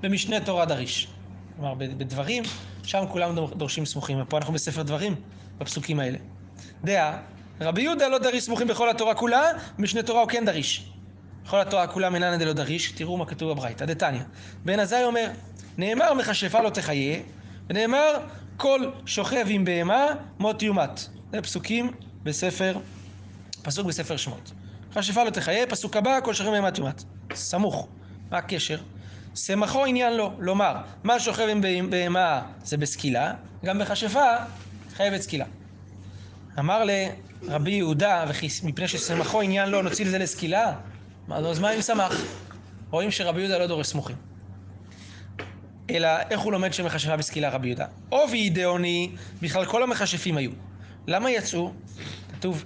במשנה 0.01 0.39
תורה 0.39 0.65
דריש. 0.65 1.07
כלומר, 1.55 1.73
בדברים, 1.73 2.43
שם 2.83 3.03
כולם 3.11 3.35
דור- 3.35 3.53
דורשים 3.55 3.85
סמוכים, 3.85 4.21
ופה 4.21 4.37
אנחנו 4.37 4.53
בספר 4.53 4.81
דברים, 4.83 5.15
בפסוקים 5.57 5.99
האלה. 5.99 6.17
דעה, 6.83 7.17
רבי 7.61 7.81
יהודה 7.81 8.07
לא 8.07 8.17
דריש 8.17 8.43
סמוכים 8.43 8.67
בכל 8.67 8.89
התורה 8.89 9.15
כולה, 9.15 9.41
במשנה 9.77 10.03
תורה 10.03 10.21
הוא 10.21 10.29
כן 10.29 10.45
דריש. 10.45 10.89
בכל 11.45 11.59
התורה 11.61 11.87
כולה 11.87 12.09
מנהלן 12.09 12.39
דלא 12.39 12.53
דריש, 12.53 12.91
תראו 12.91 13.17
מה 13.17 13.25
כתוב 13.25 13.51
בברייתא, 13.51 13.85
דתניא. 13.85 14.21
בן 14.65 14.79
עזאי 14.79 15.03
אומר, 15.03 15.27
נאמר 15.77 16.13
מכשפה 16.13 16.61
לא 16.61 16.69
תחיה, 16.69 17.19
ונאמר 17.69 18.13
כל 18.57 18.79
שוכב 19.05 19.45
עם 19.47 19.65
בהמה 19.65 20.05
מות 20.39 20.61
יומת. 20.61 21.07
זה 21.31 21.41
פסוקים 21.41 21.91
בספר, 22.23 22.75
פסוק 23.63 23.87
בספר 23.87 24.17
שמות. 24.17 24.51
מכשפה 24.89 25.23
לא 25.23 25.29
תחיה, 25.29 25.67
פסוק 25.67 25.95
הבא, 25.97 26.19
כל 26.23 26.33
שוכב 26.33 26.49
עם 26.49 26.53
בהמה 26.53 26.69
יומת. 26.77 27.03
סמוך. 27.33 27.87
מה 28.31 28.37
הקשר? 28.37 28.77
שמחו 29.35 29.85
עניין 29.85 30.13
לו, 30.17 30.33
לומר, 30.39 30.75
מה 31.03 31.19
שוכב 31.19 31.47
עם 31.51 31.61
בה- 31.61 31.87
בהמה 31.89 32.41
זה 32.63 32.77
בסקילה, 32.77 33.33
גם 33.65 33.79
בכשפה 33.79 34.23
חייבת 34.93 35.21
סקילה. 35.21 35.45
אמר 36.59 36.83
לרבי 37.43 37.71
יהודה, 37.71 38.25
וכי 38.27 38.47
מפני 38.63 38.87
ששמחו 38.87 39.41
עניין 39.41 39.69
לו, 39.69 39.81
נוציא 39.81 40.05
לזה 40.05 40.17
לסקילה? 40.17 40.73
אז 41.31 41.59
מה 41.59 41.71
אם 41.71 41.81
שמח? 41.81 42.21
רואים 42.91 43.11
שרבי 43.11 43.39
יהודה 43.41 43.57
לא 43.57 43.67
דורש 43.67 43.87
סמוכים. 43.87 44.15
אלא 45.89 46.07
איך 46.29 46.39
הוא 46.39 46.51
לומד 46.51 46.73
שמכשפה 46.73 47.17
בסקילה 47.17 47.49
רבי 47.49 47.67
יהודה? 47.67 47.85
עובי 48.09 48.49
דאוני, 48.49 49.11
בכלל 49.41 49.65
כל 49.65 49.83
המכשפים 49.83 50.37
היו. 50.37 50.51
למה 51.07 51.31
יצאו? 51.31 51.71
כתוב, 52.33 52.65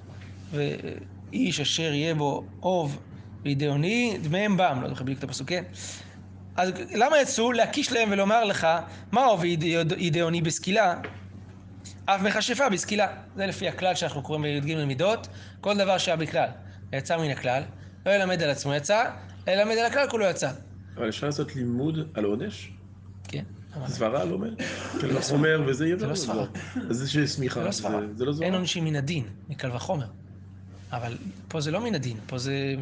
ואיש 0.51 1.59
אשר 1.59 1.93
יהיה 1.93 2.15
בו 2.15 2.45
עוב 2.59 2.99
וידעוני, 3.43 4.17
דמיהם 4.23 4.57
בם, 4.57 4.79
לא 4.81 4.89
זוכר 4.89 5.03
בדיוק 5.03 5.19
את 5.19 5.23
הפסוק, 5.23 5.49
כן? 5.49 5.63
אז 6.55 6.71
למה 6.95 7.21
יצאו? 7.21 7.51
להקיש 7.51 7.91
להם 7.91 8.09
ולומר 8.11 8.43
לך, 8.43 8.67
מה 9.11 9.25
עובי 9.25 9.57
אידאוני 9.97 10.41
בסקילה? 10.41 11.01
אף 12.05 12.21
מכשפה 12.21 12.69
בסקילה. 12.69 13.07
זה 13.35 13.45
לפי 13.45 13.67
הכלל 13.67 13.95
שאנחנו 13.95 14.21
קוראים 14.21 14.43
בי"ג 14.43 14.71
למידות, 14.71 15.27
כל 15.61 15.77
דבר 15.77 15.97
שהיה 15.97 16.17
בכלל 16.17 16.47
יצא 16.93 17.17
מן 17.17 17.29
הכלל, 17.29 17.63
לא 18.05 18.11
ילמד 18.11 18.43
על 18.43 18.49
עצמו 18.49 18.73
יצא, 18.73 19.03
אלא 19.47 19.61
ילמד 19.61 19.77
על 19.77 19.85
הכלל 19.85 20.09
כולו 20.09 20.25
יצא. 20.25 20.51
אבל 20.97 21.09
אפשר 21.09 21.25
לעשות 21.27 21.55
לימוד 21.55 21.97
על 22.13 22.23
עונש? 22.23 22.71
כן. 23.27 23.43
סברה 23.87 24.25
לא 24.25 24.33
אומר? 24.33 24.53
קל 25.01 25.17
וחומר 25.17 25.63
וזה 25.67 25.85
יהיה 25.85 25.97
זה 25.97 26.07
לא 26.07 26.15
סברה. 26.15 26.45
זה 26.89 27.09
שיש 27.09 27.31
סמיכה. 27.31 27.59
זה 27.59 27.65
לא 27.65 27.71
סברה. 27.71 28.01
לא 28.19 28.33
אין. 28.41 28.53
עונשים 28.53 28.85
מן 28.85 28.95
הדין, 28.95 29.23
מקל 29.49 29.75
וחומר. 29.75 30.07
אבל 30.91 31.17
פה 31.47 31.61
זה 31.61 31.71
לא 31.71 31.81
מן 31.81 31.95
הדין, 31.95 32.17
פה 32.25 32.37
זה 32.37 32.75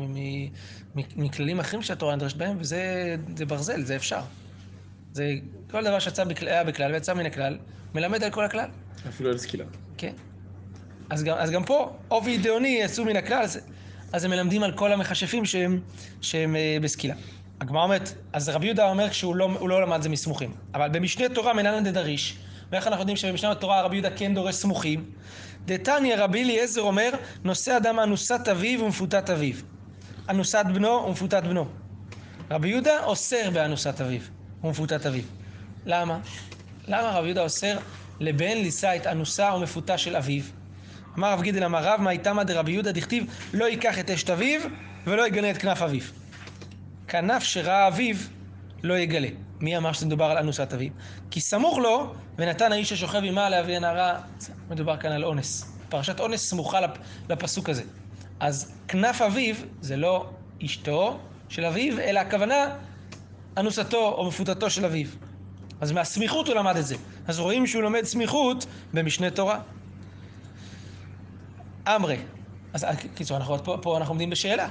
מכללים 0.95 1.59
אחרים 1.59 1.81
שהתורה 1.81 2.15
נדרשת 2.15 2.37
בהם, 2.37 2.57
וזה 2.59 3.15
זה 3.37 3.45
ברזל, 3.45 3.81
זה 3.81 3.95
אפשר. 3.95 4.19
זה 5.13 5.33
כל 5.71 5.83
דבר 5.83 5.99
שיצא 5.99 6.23
בכלל- 6.23 6.47
היה 6.47 6.63
בכלל 6.63 6.91
ויצא 6.91 7.13
מן 7.13 7.25
הכלל, 7.25 7.57
מלמד 7.95 8.23
על 8.23 8.31
כל 8.31 8.45
הכלל. 8.45 8.69
אפילו 9.09 9.29
על 9.29 9.37
סקילה. 9.37 9.65
כן. 9.97 10.13
אז 11.09 11.23
גם, 11.23 11.37
אז 11.37 11.51
גם 11.51 11.63
פה, 11.63 11.93
עובי 12.07 12.31
אידאוני 12.31 12.79
יצאו 12.83 13.05
מן 13.05 13.15
הכלל, 13.15 13.41
אז, 13.43 13.59
אז 14.13 14.23
הם 14.23 14.31
מלמדים 14.31 14.63
על 14.63 14.71
כל 14.71 14.91
המכשפים 14.91 15.45
שהם, 15.45 15.79
שהם 16.21 16.55
אה, 16.55 16.77
בסקילה. 16.81 17.15
הגמרא 17.61 17.83
אומרת, 17.83 18.13
אז 18.33 18.49
רבי 18.49 18.65
יהודה 18.65 18.89
אומר 18.89 19.11
שהוא 19.11 19.35
לא, 19.35 19.67
לא 19.69 19.81
למד 19.81 20.01
זה 20.01 20.09
מסמוכים. 20.09 20.51
אבל 20.73 20.89
במשנה 20.89 21.29
תורה 21.29 21.53
מנהלן 21.53 21.83
דדריש, 21.83 22.37
ואיך 22.71 22.87
אנחנו 22.87 23.01
יודעים 23.01 23.17
שבמשנה 23.17 23.51
התורה 23.51 23.81
רבי 23.81 23.95
יהודה 23.95 24.17
כן 24.17 24.33
דורש 24.33 24.55
סמוכים? 24.55 25.05
דתניא 25.65 26.15
רבי 26.17 26.43
אליעזר 26.43 26.81
אומר, 26.81 27.09
נושא 27.43 27.77
אדם 27.77 27.99
אנוסת 27.99 28.47
אביו 28.51 28.81
ומפותת 28.83 29.29
אביו. 29.29 29.55
אנוסת 30.29 30.65
בנו 30.73 31.03
ומפותת 31.07 31.43
בנו. 31.43 31.67
רבי 32.51 32.69
יהודה 32.69 33.03
אוסר 33.03 33.49
באנוסת 33.53 34.01
אביו 34.01 34.21
ומפותת 34.63 35.05
אביו. 35.05 35.23
למה? 35.85 36.19
למה 36.87 37.11
רבי 37.11 37.27
יהודה 37.27 37.41
אוסר 37.41 37.77
לבן 38.19 38.57
לישא 38.57 38.95
את 38.95 39.07
אנוסה 39.07 39.53
ומפותה 39.55 39.97
של 39.97 40.15
אביו? 40.15 40.43
אמר 41.17 41.33
רב 41.33 41.41
גידל 41.41 41.63
אמר 41.63 41.83
רב, 41.83 42.01
מה 42.01 42.11
איתמא 42.11 42.43
דרבי 42.43 42.71
יהודה 42.71 42.91
דכתיב 42.91 43.25
לא 43.53 43.65
ייקח 43.65 43.99
את 43.99 44.09
אשת 44.09 44.29
אביו 44.29 44.61
ולא 45.07 45.27
יגנה 45.27 45.51
את 45.51 45.57
כנף 45.57 45.81
אביו. 45.81 46.01
כנף 47.07 47.43
שראה 47.43 47.87
אביו 47.87 48.15
לא 48.83 48.97
יגלה. 48.97 49.27
מי 49.65 49.77
אמר 49.77 49.93
שזה 49.93 50.05
מדובר 50.05 50.25
על 50.25 50.37
אנוסת 50.37 50.73
אביו? 50.73 50.89
כי 51.31 51.41
סמוך 51.41 51.77
לו, 51.77 52.13
ונתן 52.37 52.71
האיש 52.71 52.91
השוכב 52.91 53.21
עמה 53.23 53.49
לאבי 53.49 53.75
הנערה, 53.75 54.19
מדובר 54.69 54.97
כאן 54.97 55.11
על 55.11 55.25
אונס. 55.25 55.71
פרשת 55.89 56.19
אונס 56.19 56.49
סמוכה 56.49 56.81
לפ, 56.81 56.91
לפסוק 57.29 57.69
הזה. 57.69 57.83
אז 58.39 58.71
כנף 58.87 59.21
אביו 59.21 59.55
זה 59.81 59.97
לא 59.97 60.29
אשתו 60.65 61.19
של 61.49 61.65
אביו, 61.65 61.99
אלא 61.99 62.19
הכוונה 62.19 62.65
אנוסתו 63.57 64.13
או 64.17 64.27
מפותתו 64.27 64.69
של 64.69 64.85
אביו. 64.85 65.07
אז 65.81 65.91
מהסמיכות 65.91 66.47
הוא 66.47 66.55
למד 66.55 66.77
את 66.77 66.85
זה. 66.85 66.95
אז 67.27 67.39
רואים 67.39 67.67
שהוא 67.67 67.83
לומד 67.83 68.03
סמיכות 68.03 68.65
במשנה 68.93 69.29
תורה. 69.29 69.59
אמרי. 71.87 72.17
אז 72.73 72.83
אה, 72.83 72.95
קיצור, 73.15 73.37
אנחנו, 73.37 73.63
פה, 73.63 73.77
פה 73.81 73.97
אנחנו 73.97 74.11
עומדים 74.11 74.29
בשאלה, 74.29 74.67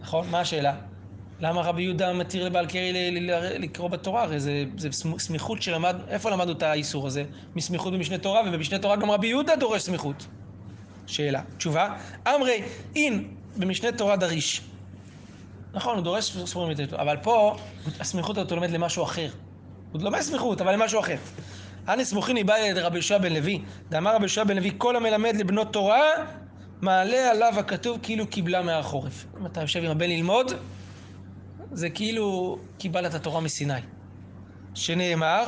נכון? 0.00 0.30
מה 0.30 0.40
השאלה? 0.40 0.74
למה 1.40 1.60
רבי 1.62 1.82
יהודה 1.82 2.12
מתיר 2.12 2.44
לבעל 2.44 2.66
קרי 2.66 3.10
לקרוא 3.58 3.88
בתורה? 3.88 4.22
הרי 4.22 4.40
זה, 4.40 4.64
זה 4.78 4.88
סמ- 4.88 5.18
סמיכות 5.18 5.62
שלמד, 5.62 5.96
איפה 6.08 6.30
למדנו 6.30 6.52
את 6.52 6.62
האיסור 6.62 7.06
הזה? 7.06 7.24
מסמיכות 7.56 7.92
במשנה 7.92 8.18
תורה, 8.18 8.40
ובמשנה 8.48 8.78
תורה 8.78 8.96
גם 8.96 9.10
רבי 9.10 9.26
יהודה 9.26 9.56
דורש 9.56 9.82
סמיכות. 9.82 10.26
שאלה. 11.06 11.40
תשובה, 11.58 11.96
אמרי, 12.28 12.62
אין, 12.96 13.28
במשנה 13.56 13.92
תורה 13.92 14.16
דריש. 14.16 14.60
נכון, 15.74 15.94
הוא 15.96 16.04
דורש 16.04 16.36
ספורים 16.44 16.70
יותר, 16.70 16.96
אבל 17.00 17.16
פה 17.22 17.56
הסמיכות 18.00 18.38
הזאת 18.38 18.50
הוא 18.50 18.56
לומד 18.56 18.70
למשהו 18.70 19.04
אחר. 19.04 19.28
הוא 19.92 20.02
לומד 20.02 20.20
סמיכות, 20.20 20.60
אבל 20.60 20.72
למשהו 20.72 21.00
אחר. 21.00 21.16
אנא 21.88 22.04
סמוכין 22.04 22.36
איבאי 22.36 22.72
רבי 22.72 22.96
יהושע 22.96 23.18
בן 23.18 23.32
לוי, 23.32 23.60
דאמר 23.88 24.14
רבי 24.14 24.22
יהושע 24.24 24.44
בן 24.44 24.56
לוי, 24.56 24.70
כל 24.78 24.96
המלמד 24.96 25.36
לבנו 25.36 25.64
תורה, 25.64 26.02
מעלה 26.80 27.30
עליו 27.30 27.54
הכתוב 27.58 27.98
כאילו 28.02 28.26
קיבלה 28.26 28.62
מהחורף. 28.62 29.26
אם 29.40 29.46
אתה 29.46 29.60
יושב 29.60 29.84
עם 29.84 29.90
הבן 29.90 30.10
ללמוד, 30.10 30.52
זה 31.76 31.90
כאילו 31.90 32.58
קיבלת 32.78 33.10
את 33.10 33.14
התורה 33.14 33.40
מסיני. 33.40 33.80
שנאמר, 34.74 35.44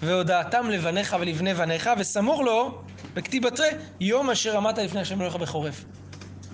והודעתם 0.00 0.70
לבניך 0.70 1.16
ולבני 1.20 1.54
בניך, 1.54 1.90
וסמוך 1.98 2.40
לו, 2.40 2.82
בכתיב 3.14 3.46
בתרי, 3.46 3.68
יום 4.00 4.30
אשר 4.30 4.56
עמדת 4.56 4.78
לפני 4.78 5.00
השם 5.00 5.20
אלוהיך 5.20 5.36
בחורף. 5.36 5.84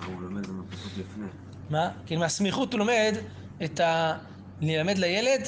הוא 0.05 0.21
לומד 0.21 0.45
לנו 0.45 0.63
פסוק 0.69 0.91
לפני. 0.97 1.25
מה? 1.69 1.89
כי 2.05 2.15
מהסמיכות 2.15 2.73
הוא 2.73 2.79
לומד 2.79 3.15
את 3.63 3.79
ה... 3.79 4.17
ללמד 4.61 4.97
לילד, 4.97 5.41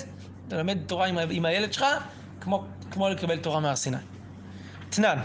אתה 0.47 0.57
לומד 0.57 0.77
תורה 0.87 1.07
עם, 1.07 1.17
ה... 1.17 1.21
עם 1.29 1.45
הילד 1.45 1.73
שלך, 1.73 1.85
כמו, 2.41 2.65
כמו 2.91 3.09
לקבל 3.09 3.37
תורה 3.37 3.59
מהר 3.59 3.75
סיני. 3.75 3.97
תנן, 4.89 5.17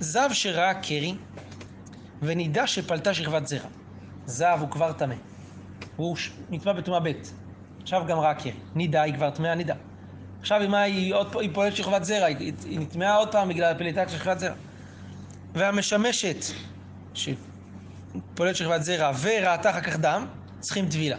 זב 0.00 0.28
שראה 0.32 0.74
קרי, 0.74 1.14
ונידה 2.22 2.66
שפלטה 2.66 3.14
שכבת 3.14 3.46
זרע. 3.46 3.68
זב 4.26 4.56
הוא 4.60 4.70
כבר 4.70 4.92
טמא. 4.92 5.14
הוא 5.96 6.16
ש- 6.16 6.30
נטמע 6.50 6.72
בטומאה 6.72 7.00
ב', 7.00 7.12
עכשיו 7.82 8.02
גם 8.08 8.18
ראה 8.18 8.34
קרי. 8.34 8.52
נידה 8.74 9.02
היא 9.02 9.14
כבר 9.14 9.30
טמאה 9.30 9.54
נידה. 9.54 9.74
עכשיו 10.40 10.60
מה 10.68 10.80
היא 10.80 11.14
עוד 11.14 11.36
היא 11.40 11.50
פולטת 11.52 11.76
שכבת 11.76 12.04
זרע, 12.04 12.24
היא, 12.26 12.52
היא 12.64 12.80
נטמעה 12.80 13.16
עוד 13.16 13.32
פעם 13.32 13.48
בגלל 13.48 13.74
פליטת 13.78 14.10
שכבת 14.10 14.38
זרע. 14.38 14.54
והמשמשת, 15.54 16.36
שפולטת 17.14 18.56
שכבת 18.56 18.82
זרע 18.82 19.10
וראתה 19.20 19.70
אחר 19.70 19.80
כך 19.80 19.96
דם, 19.96 20.26
צריכים 20.60 20.88
טבילה. 20.88 21.16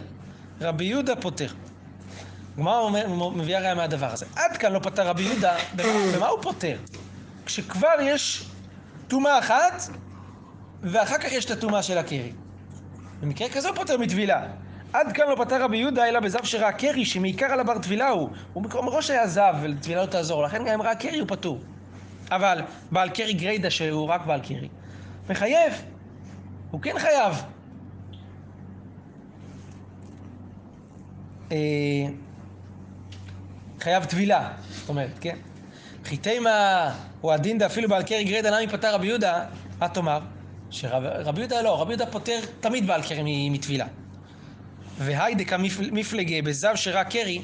רבי 0.60 0.84
יהודה 0.84 1.16
פוטר. 1.16 1.48
הגמרא 2.54 2.90
מביאה 3.34 3.60
ראיה 3.60 3.74
מהדבר 3.74 4.12
הזה. 4.12 4.26
עד 4.36 4.56
כאן 4.56 4.72
לא 4.72 4.78
פטר 4.78 5.08
רבי 5.08 5.22
יהודה, 5.22 5.56
במה, 6.14 6.26
הוא 6.26 6.42
פוטר? 6.42 6.76
כשכבר 7.46 7.94
יש 8.02 8.44
טומאה 9.08 9.38
אחת, 9.38 9.82
ואחר 10.82 11.18
כך 11.18 11.32
יש 11.32 11.44
את 11.44 11.50
הטומאה 11.50 11.82
של 11.82 11.98
הקרי. 11.98 12.32
במקרה 13.22 13.48
כזה 13.48 13.68
הוא 13.68 13.76
פוטר 13.76 13.98
מטבילה. 13.98 14.46
עד 14.92 15.12
כאן 15.12 15.24
לא 15.28 15.44
פטר 15.44 15.64
רבי 15.64 15.76
יהודה, 15.76 16.08
אלא 16.08 16.20
בזב 16.20 16.44
שראה 16.44 16.72
קרי, 16.72 17.04
שמעיקר 17.04 17.46
על 17.46 17.60
הבר 17.60 17.78
טבילה 17.78 18.08
הוא. 18.08 18.28
הוא 18.52 18.64
מראש 18.84 19.10
היה 19.10 19.26
זב, 19.26 19.54
וטבילה 19.62 20.02
לא 20.02 20.06
תעזור, 20.06 20.42
לכן 20.42 20.64
גם 20.64 20.72
אם 20.72 20.82
ראה 20.82 20.94
קרי 20.94 21.18
הוא 21.18 21.28
פטור. 21.28 21.60
אבל 22.30 22.62
בעל 22.90 23.08
קרי 23.08 23.32
גריידה, 23.32 23.70
שהוא 23.70 24.08
רק 24.08 24.26
בעל 24.26 24.40
קרי, 24.40 24.68
מחייב. 25.30 25.72
הוא 26.70 26.80
כן 26.80 26.98
חייב. 26.98 27.42
אה, 31.52 31.56
חייב 33.80 34.04
טבילה, 34.04 34.52
זאת 34.70 34.88
אומרת, 34.88 35.18
כן? 35.20 35.36
חיתימה 36.04 36.90
הוא 37.20 37.32
הדין 37.32 37.58
דאפילו 37.58 37.88
בעל 37.88 38.02
קרי 38.02 38.24
גרידא 38.24 38.50
נמי 38.50 38.68
פטר 38.68 38.94
רבי 38.94 39.06
יהודה, 39.06 39.44
מה 39.78 39.88
תאמר? 39.88 40.20
שרבי 40.72 41.40
יהודה 41.40 41.62
לא, 41.62 41.80
רבי 41.80 41.92
יהודה 41.92 42.06
פוטר 42.06 42.40
תמיד 42.60 42.86
בעל 42.86 43.02
קרי 43.02 43.50
מטבילה. 43.50 43.86
והיידקה 44.98 45.56
מפלגה 45.92 46.42
בזב 46.42 46.72
שראה 46.74 47.04
קרי, 47.04 47.42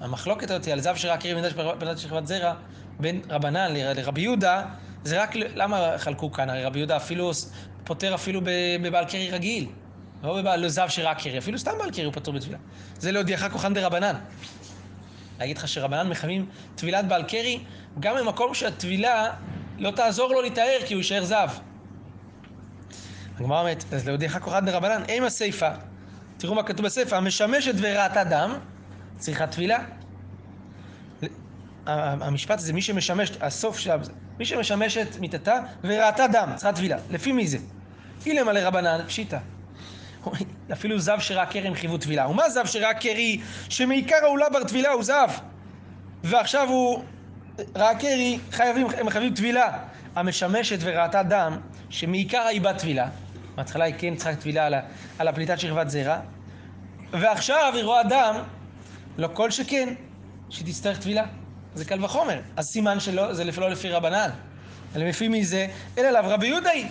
המחלוקת 0.00 0.50
הזאת 0.50 0.68
על 0.68 0.80
זב 0.80 0.96
שראה 0.96 1.16
קרי 1.16 1.34
בנדת 1.78 1.98
שכבת 1.98 2.26
זרע 2.26 2.54
בין 3.00 3.20
רבנן 3.30 3.72
לרבי 3.74 4.20
יהודה, 4.20 4.64
זה 5.04 5.22
רק, 5.22 5.34
למה 5.36 5.98
חלקו 5.98 6.32
כאן? 6.32 6.50
הרי 6.50 6.64
רבי 6.64 6.78
יהודה 6.78 6.96
אפילו 6.96 7.30
פוטר 7.84 8.14
אפילו 8.14 8.40
בבעל 8.82 9.04
קרי 9.04 9.30
רגיל. 9.30 9.66
לא 10.22 10.36
בבעל 10.40 10.60
לא 10.60 10.68
זב 10.68 10.88
שראה 10.88 11.14
קרי, 11.14 11.38
אפילו 11.38 11.58
סתם 11.58 11.72
בעל 11.78 11.90
קרי 11.90 12.04
הוא 12.04 12.12
פוטר 12.12 12.32
בטבילה. 12.32 12.58
זה 12.98 13.12
להודיעך 13.12 13.52
כוחן 13.52 13.74
דרבנן. 13.74 14.16
להגיד 15.38 15.58
לך 15.58 15.68
שרבנן 15.68 16.08
מחייבים 16.08 16.46
טבילת 16.74 17.08
בעל 17.08 17.22
קרי, 17.22 17.60
גם 18.00 18.16
במקום 18.16 18.54
שהטבילה 18.54 19.30
לא 19.78 19.90
תעזור 19.90 20.32
לו 20.32 20.40
להיטהר 20.40 20.78
כי 20.86 20.94
הוא 20.94 21.00
יישאר 21.00 21.24
זב. 21.24 21.48
הגמרא 23.40 23.60
אומרת, 23.60 23.84
אז 23.92 24.08
להודיעך 24.08 24.38
כוחן 24.38 24.64
דרבנן, 24.64 25.02
אימה 25.08 25.30
סיפה, 25.30 25.68
תראו 26.38 26.54
מה 26.54 26.62
כתוב 26.62 26.86
בסיפה, 26.86 27.16
המשמשת 27.16 27.74
וראתה 27.76 28.24
דם, 28.24 28.58
צריכה 29.18 29.46
טבילה. 29.46 29.78
המשפט 31.86 32.58
הזה, 32.58 32.72
מי 32.72 32.82
שמשמש, 32.82 33.32
הסוף 33.40 33.78
של 33.78 33.90
זה, 34.02 34.12
מי 34.38 34.44
שמשמשת 34.44 35.16
מיתתה 35.20 35.58
וראתה 35.84 36.26
דם, 36.26 36.48
צריכה 36.54 36.72
טבילה. 36.72 36.96
לפי 37.10 37.32
מי 37.32 37.46
זה? 37.46 37.58
אילמה 38.26 38.52
לרבנן, 38.52 39.00
פשיטא. 39.06 39.38
אפילו 40.72 40.98
זב 40.98 41.18
שראה 41.18 41.46
כרם 41.46 41.74
חייבו 41.74 41.98
טבילה. 41.98 42.28
ומה 42.28 42.50
זב 42.50 42.66
שראה 42.66 42.94
קרי 42.94 43.40
שמעיקר 43.68 44.16
העולה 44.22 44.48
בר 44.50 44.64
טבילה 44.64 44.90
הוא 44.90 45.02
זב? 45.02 45.28
ועכשיו 46.24 46.68
הוא 46.68 47.04
ראה 47.76 47.98
קרי, 47.98 48.38
חייבים, 48.50 48.86
הם 48.98 49.10
חייבים 49.10 49.34
טבילה. 49.34 49.78
המשמשת 50.16 50.78
וראתה 50.80 51.22
דם, 51.22 51.58
שמעיקר 51.90 52.42
היא 52.42 52.60
בת 52.60 52.78
טבילה. 52.78 53.08
בהתחלה 53.56 53.84
היא 53.84 53.94
כן 53.98 54.16
צריכה 54.16 54.36
טבילה 54.36 54.66
על, 54.66 54.74
על 55.18 55.28
הפליטת 55.28 55.58
שכבת 55.58 55.90
זרע, 55.90 56.18
ועכשיו 57.12 57.72
היא 57.74 57.84
רואה 57.84 58.02
דם, 58.02 58.34
לא 59.18 59.28
כל 59.32 59.50
שכן, 59.50 59.94
שהיא 60.50 60.66
תצטרך 60.66 61.00
טבילה. 61.00 61.24
זה 61.74 61.84
קל 61.84 62.04
וחומר. 62.04 62.40
אז 62.56 62.66
סימן 62.66 63.00
שלא, 63.00 63.34
זה 63.34 63.44
לא 63.44 63.70
לפי 63.70 63.90
רבנן. 63.90 64.30
אלא 64.96 65.04
לפי 65.04 65.28
מי 65.28 65.44
זה? 65.44 65.66
אלא 65.98 66.10
לאו 66.10 66.30
רבי 66.30 66.46
יהודה 66.46 66.70
היא. 66.70 66.86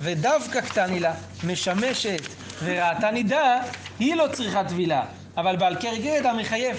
ודווקא 0.00 0.60
קטני 0.60 1.00
לה, 1.00 1.14
משמשת 1.44 2.20
וראתה 2.64 3.10
נידה, 3.10 3.60
היא 3.98 4.14
לא 4.14 4.26
צריכה 4.32 4.64
טבילה. 4.64 5.04
אבל 5.36 5.56
בעל 5.56 5.76
קרי 5.76 5.98
גרדה 5.98 6.32
מחייב. 6.32 6.76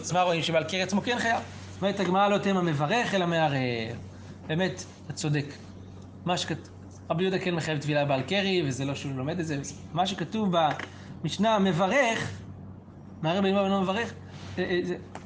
אז 0.00 0.12
מה 0.12 0.22
רואים? 0.22 0.42
שבעל 0.42 0.64
קרי 0.64 0.82
עצמו 0.82 1.02
כן 1.02 1.18
חייב. 1.18 1.40
אומרת 1.80 2.00
הגמרא 2.00 2.28
לא 2.28 2.38
תמה 2.38 2.62
מברך 2.62 3.14
אלא 3.14 3.26
מערער. 3.26 3.94
באמת, 4.46 4.84
אתה 5.04 5.12
צודק. 5.12 5.44
מה 6.24 6.38
שכתוב, 6.38 6.77
רבי 7.10 7.22
יהודה 7.22 7.38
כן 7.38 7.54
מחייב 7.54 7.78
טבילה 7.78 8.04
בעל 8.04 8.22
קרי, 8.22 8.62
וזה 8.66 8.84
לא 8.84 8.94
שהוא 8.94 9.12
לומד 9.16 9.40
את 9.40 9.46
זה. 9.46 9.56
מה 9.92 10.06
שכתוב 10.06 10.54
במשנה 11.22 11.58
מברך, 11.58 12.30
מערער 13.22 13.40
בליבו 13.40 13.58
ואינו 13.58 13.82
מברך, 13.82 14.12
אה, 14.58 14.64
אה, 14.64 14.80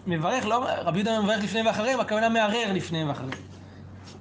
מברך, 0.07 0.47
לא, 0.47 0.64
רבי 0.85 0.99
יהודה 0.99 1.21
מברך 1.21 1.45
לפני 1.45 1.62
ואחריהם, 1.62 2.01
הכוונה 2.01 2.29
מערער 2.29 2.73
לפני 2.73 3.05
ואחריהם. 3.05 3.38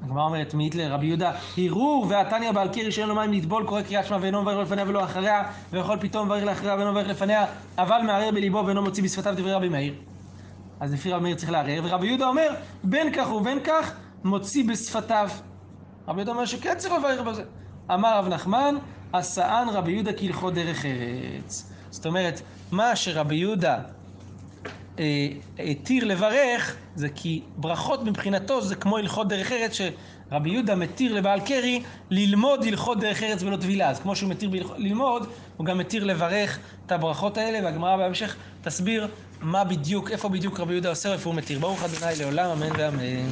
הגמרא 0.03 0.23
אומרת, 0.23 0.53
מאית 0.53 0.75
לרבי 0.75 1.05
יהודה, 1.05 1.31
הרהור 1.57 2.05
והתניא 2.09 2.51
בעל 2.51 2.69
קרי 2.69 2.91
שאין 2.91 3.07
לו 3.07 3.15
מים 3.15 3.33
לטבול, 3.33 3.67
קורא 3.67 3.81
קריאת 3.81 4.05
שמע 4.05 4.17
ואינו 4.21 4.41
מברך 4.41 4.57
לפניה 4.57 4.85
ולא 4.87 5.03
אחריה, 5.03 5.43
ויכול 5.71 5.97
פתאום 6.01 6.25
מברך 6.25 6.43
לאחריה 6.43 6.75
ואינו 6.75 6.91
מברך 6.91 7.07
לפניה, 7.07 7.45
אבל 7.77 8.01
מערער 8.05 8.31
בליבו 8.31 8.63
ואינו 8.65 8.81
מוציא 8.81 9.03
בשפתיו 9.03 9.33
דברי 9.37 9.53
רבי 9.53 9.69
מאיר. 9.69 9.93
אז 10.79 10.93
לפי 10.93 11.11
רבי 11.11 11.23
מאיר 11.23 11.35
צריך 11.35 11.51
לערער, 11.51 11.81
ורבי 11.83 12.07
יהודה 12.07 12.27
אומר, 12.27 12.49
בין 12.83 13.13
כך 13.13 13.31
ובין 13.31 13.59
כך, 13.63 13.93
מוציא 14.23 14.69
בשפתיו. 14.69 15.29
רבי 16.07 16.19
יהודה 16.19 16.31
אומר 16.31 16.45
שכן 16.45 16.73
צריך 16.77 16.93
לברך 16.93 17.21
בזה. 17.21 17.43
אמר 17.93 18.17
רב 18.17 18.27
נחמן, 18.27 18.75
עשאן 19.13 19.67
רבי 19.71 19.91
יהודה 19.91 20.13
כהלכות 20.13 20.53
דרך 20.53 20.85
ארץ. 20.85 21.71
זאת 21.89 22.05
אומרת, 22.05 22.41
מה 22.71 22.95
שרבי 22.95 23.35
יהודה 23.35 23.79
אה, 24.99 25.27
התיר 25.59 26.05
לברך, 26.05 26.75
זה 26.95 27.09
כי 27.09 27.41
ברכות 27.57 28.03
מבחינתו 28.03 28.61
זה 28.61 28.75
כמו 28.75 28.97
הלכות 28.97 29.27
דרך 29.27 29.51
ארץ, 29.51 29.73
שרבי 29.73 30.49
יהודה 30.49 30.75
מתיר 30.75 31.13
לבעל 31.13 31.39
קרי 31.39 31.83
ללמוד 32.09 32.65
הלכות 32.65 32.99
דרך 32.99 33.23
ארץ 33.23 33.43
ולא 33.43 33.57
טבילה. 33.57 33.89
אז 33.89 33.99
כמו 33.99 34.15
שהוא 34.15 34.29
מתיר 34.29 34.49
ללמוד, 34.77 35.27
הוא 35.57 35.65
גם 35.65 35.77
מתיר 35.77 36.03
לברך 36.03 36.59
את 36.85 36.91
הברכות 36.91 37.37
האלה, 37.37 37.65
והגמרא 37.65 37.97
בהמשך 37.97 38.35
תסביר 38.61 39.07
מה 39.41 39.63
בדיוק, 39.63 40.11
איפה 40.11 40.29
בדיוק 40.29 40.59
רבי 40.59 40.73
יהודה 40.73 40.89
עושה 40.89 41.09
ואיפה 41.09 41.29
הוא 41.29 41.35
מתיר. 41.37 41.59
ברוך 41.59 41.83
ה' 41.83 41.87
לעולם, 42.19 42.49
אמן 42.49 42.69
ואמן. 42.77 43.29